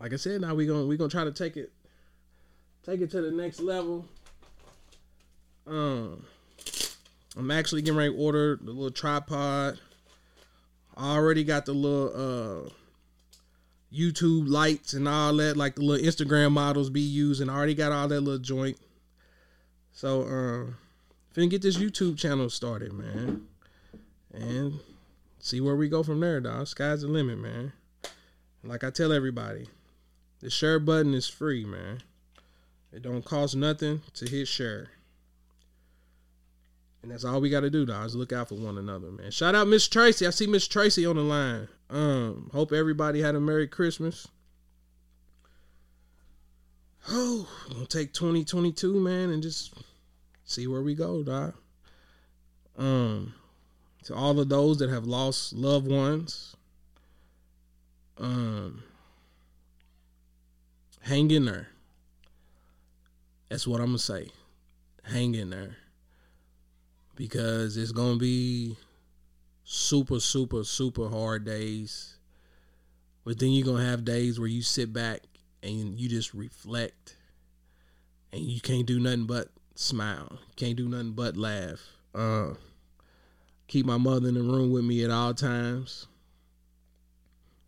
[0.00, 1.72] like I said, now we're gonna we gonna try to take it
[2.84, 4.06] take it to the next level.
[5.66, 6.24] Um,
[7.36, 9.80] I'm actually getting ready to order the little tripod.
[10.96, 12.70] I already got the little uh
[13.92, 17.48] YouTube lights and all that, like the little Instagram models be using.
[17.48, 18.78] I already got all that little joint.
[19.92, 20.76] So, um,
[21.36, 23.46] finna get this YouTube channel started, man.
[24.32, 24.80] And
[25.38, 26.66] see where we go from there, dog.
[26.66, 27.72] Sky's the limit, man.
[28.64, 29.68] Like I tell everybody,
[30.40, 32.02] the share button is free, man.
[32.92, 34.88] It don't cost nothing to hit share.
[37.02, 39.30] And that's all we gotta do, dog, is look out for one another, man.
[39.30, 40.26] Shout out Miss Tracy.
[40.26, 41.68] I see Miss Tracy on the line.
[41.88, 44.26] Um, hope everybody had a Merry Christmas.
[47.08, 49.72] Oh, gonna take 2022, man, and just
[50.46, 51.54] see where we go, dog.
[52.78, 53.34] Um,
[54.04, 56.56] to all of those that have lost loved ones,
[58.16, 58.82] um,
[61.02, 61.68] hang in there.
[63.48, 64.28] That's what I'm gonna say.
[65.02, 65.76] Hang in there.
[67.14, 68.76] Because it's gonna be
[69.64, 72.16] super, super, super hard days.
[73.24, 75.20] But then you're gonna have days where you sit back
[75.62, 77.16] and you just reflect
[78.32, 80.38] and you can't do nothing but smile.
[80.56, 81.80] Can't do nothing but laugh.
[82.14, 82.54] Uh
[83.68, 86.06] keep my mother in the room with me at all times.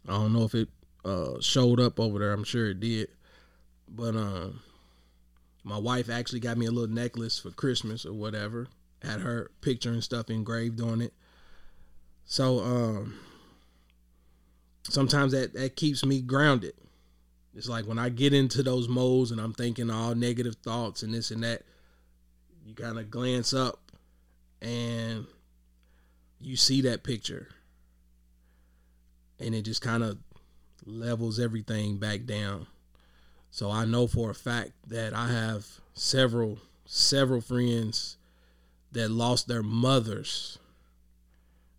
[0.06, 0.68] I don't know if it
[1.04, 2.32] uh, showed up over there.
[2.32, 3.08] I'm sure it did.
[3.88, 4.60] But um,
[5.64, 8.68] my wife actually got me a little necklace for Christmas or whatever.
[9.02, 11.12] Had her picture and stuff engraved on it.
[12.24, 13.18] So um,
[14.88, 16.74] sometimes that that keeps me grounded.
[17.54, 21.14] It's like when I get into those modes and I'm thinking all negative thoughts and
[21.14, 21.62] this and that,
[22.68, 23.80] you kind of glance up
[24.60, 25.26] and
[26.38, 27.48] you see that picture
[29.40, 30.18] and it just kind of
[30.84, 32.66] levels everything back down.
[33.50, 38.18] So I know for a fact that I have several several friends
[38.92, 40.58] that lost their mothers.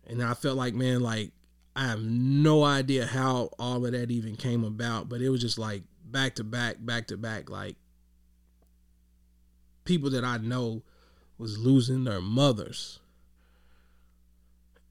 [0.08, 1.30] And I felt like man like
[1.76, 5.58] I have no idea how all of that even came about, but it was just
[5.58, 7.76] like back to back, back to back like
[9.84, 10.82] people that I know
[11.38, 13.00] was losing their mothers.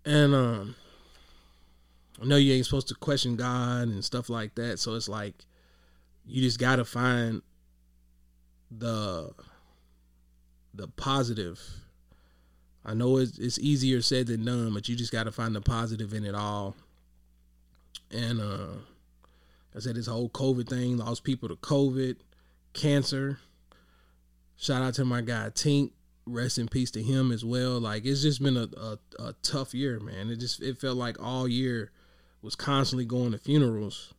[0.05, 0.75] And um
[2.21, 4.79] I know you ain't supposed to question God and stuff like that.
[4.79, 5.35] So it's like
[6.25, 7.41] you just gotta find
[8.71, 9.31] the
[10.73, 11.59] the positive.
[12.85, 16.13] I know it's it's easier said than done, but you just gotta find the positive
[16.13, 16.75] in it all.
[18.11, 18.75] And uh
[19.75, 22.15] I said this whole COVID thing, lost people to COVID,
[22.73, 23.39] cancer.
[24.59, 25.91] Shout out to my guy Tink.
[26.25, 27.79] Rest in peace to him as well.
[27.79, 30.29] Like it's just been a, a, a tough year, man.
[30.29, 31.91] It just it felt like all year
[32.41, 34.13] was constantly going to funerals,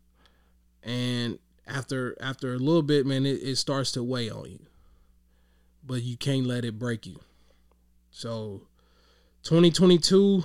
[0.83, 4.61] and after after a little bit, man, it, it starts to weigh on you.
[5.87, 7.21] But you can't let it break you.
[8.11, 8.63] So,
[9.45, 10.43] 2022,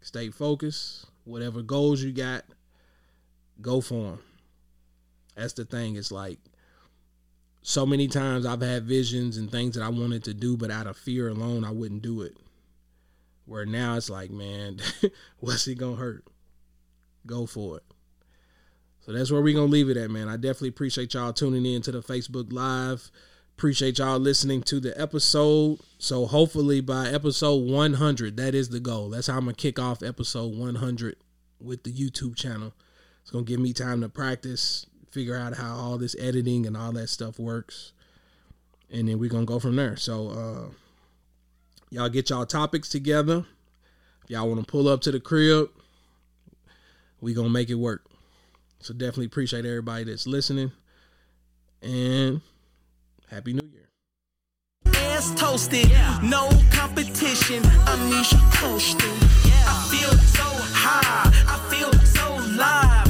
[0.00, 1.06] stay focused.
[1.24, 2.44] Whatever goals you got,
[3.60, 4.20] go for them.
[5.34, 5.96] That's the thing.
[5.96, 6.38] It's like
[7.66, 10.86] so many times I've had visions and things that I wanted to do, but out
[10.86, 12.36] of fear alone, I wouldn't do it.
[13.46, 14.80] Where now it's like, man,
[15.40, 16.26] what's it gonna hurt?
[17.26, 17.84] Go for it.
[19.00, 20.28] So that's where we're gonna leave it at, man.
[20.28, 23.10] I definitely appreciate y'all tuning in to the Facebook Live.
[23.56, 25.78] Appreciate y'all listening to the episode.
[25.96, 29.08] So hopefully by episode 100, that is the goal.
[29.08, 31.16] That's how I'm gonna kick off episode 100
[31.60, 32.74] with the YouTube channel.
[33.22, 34.84] It's gonna give me time to practice,
[35.14, 37.92] figure out how all this editing and all that stuff works,
[38.90, 39.96] and then we're gonna go from there.
[39.96, 40.74] So uh,
[41.88, 43.46] y'all get y'all topics together.
[44.24, 45.70] If y'all want to pull up to the crib,
[47.20, 48.04] we gonna make it work.
[48.80, 50.72] So definitely appreciate everybody that's listening,
[51.80, 52.40] and
[53.30, 54.94] happy New Year.
[54.96, 55.88] ass toasted.
[56.24, 57.64] No competition.
[57.86, 59.16] Amnesia coasting.
[59.66, 60.42] I feel so
[60.74, 61.30] high.
[61.46, 63.03] I feel so live.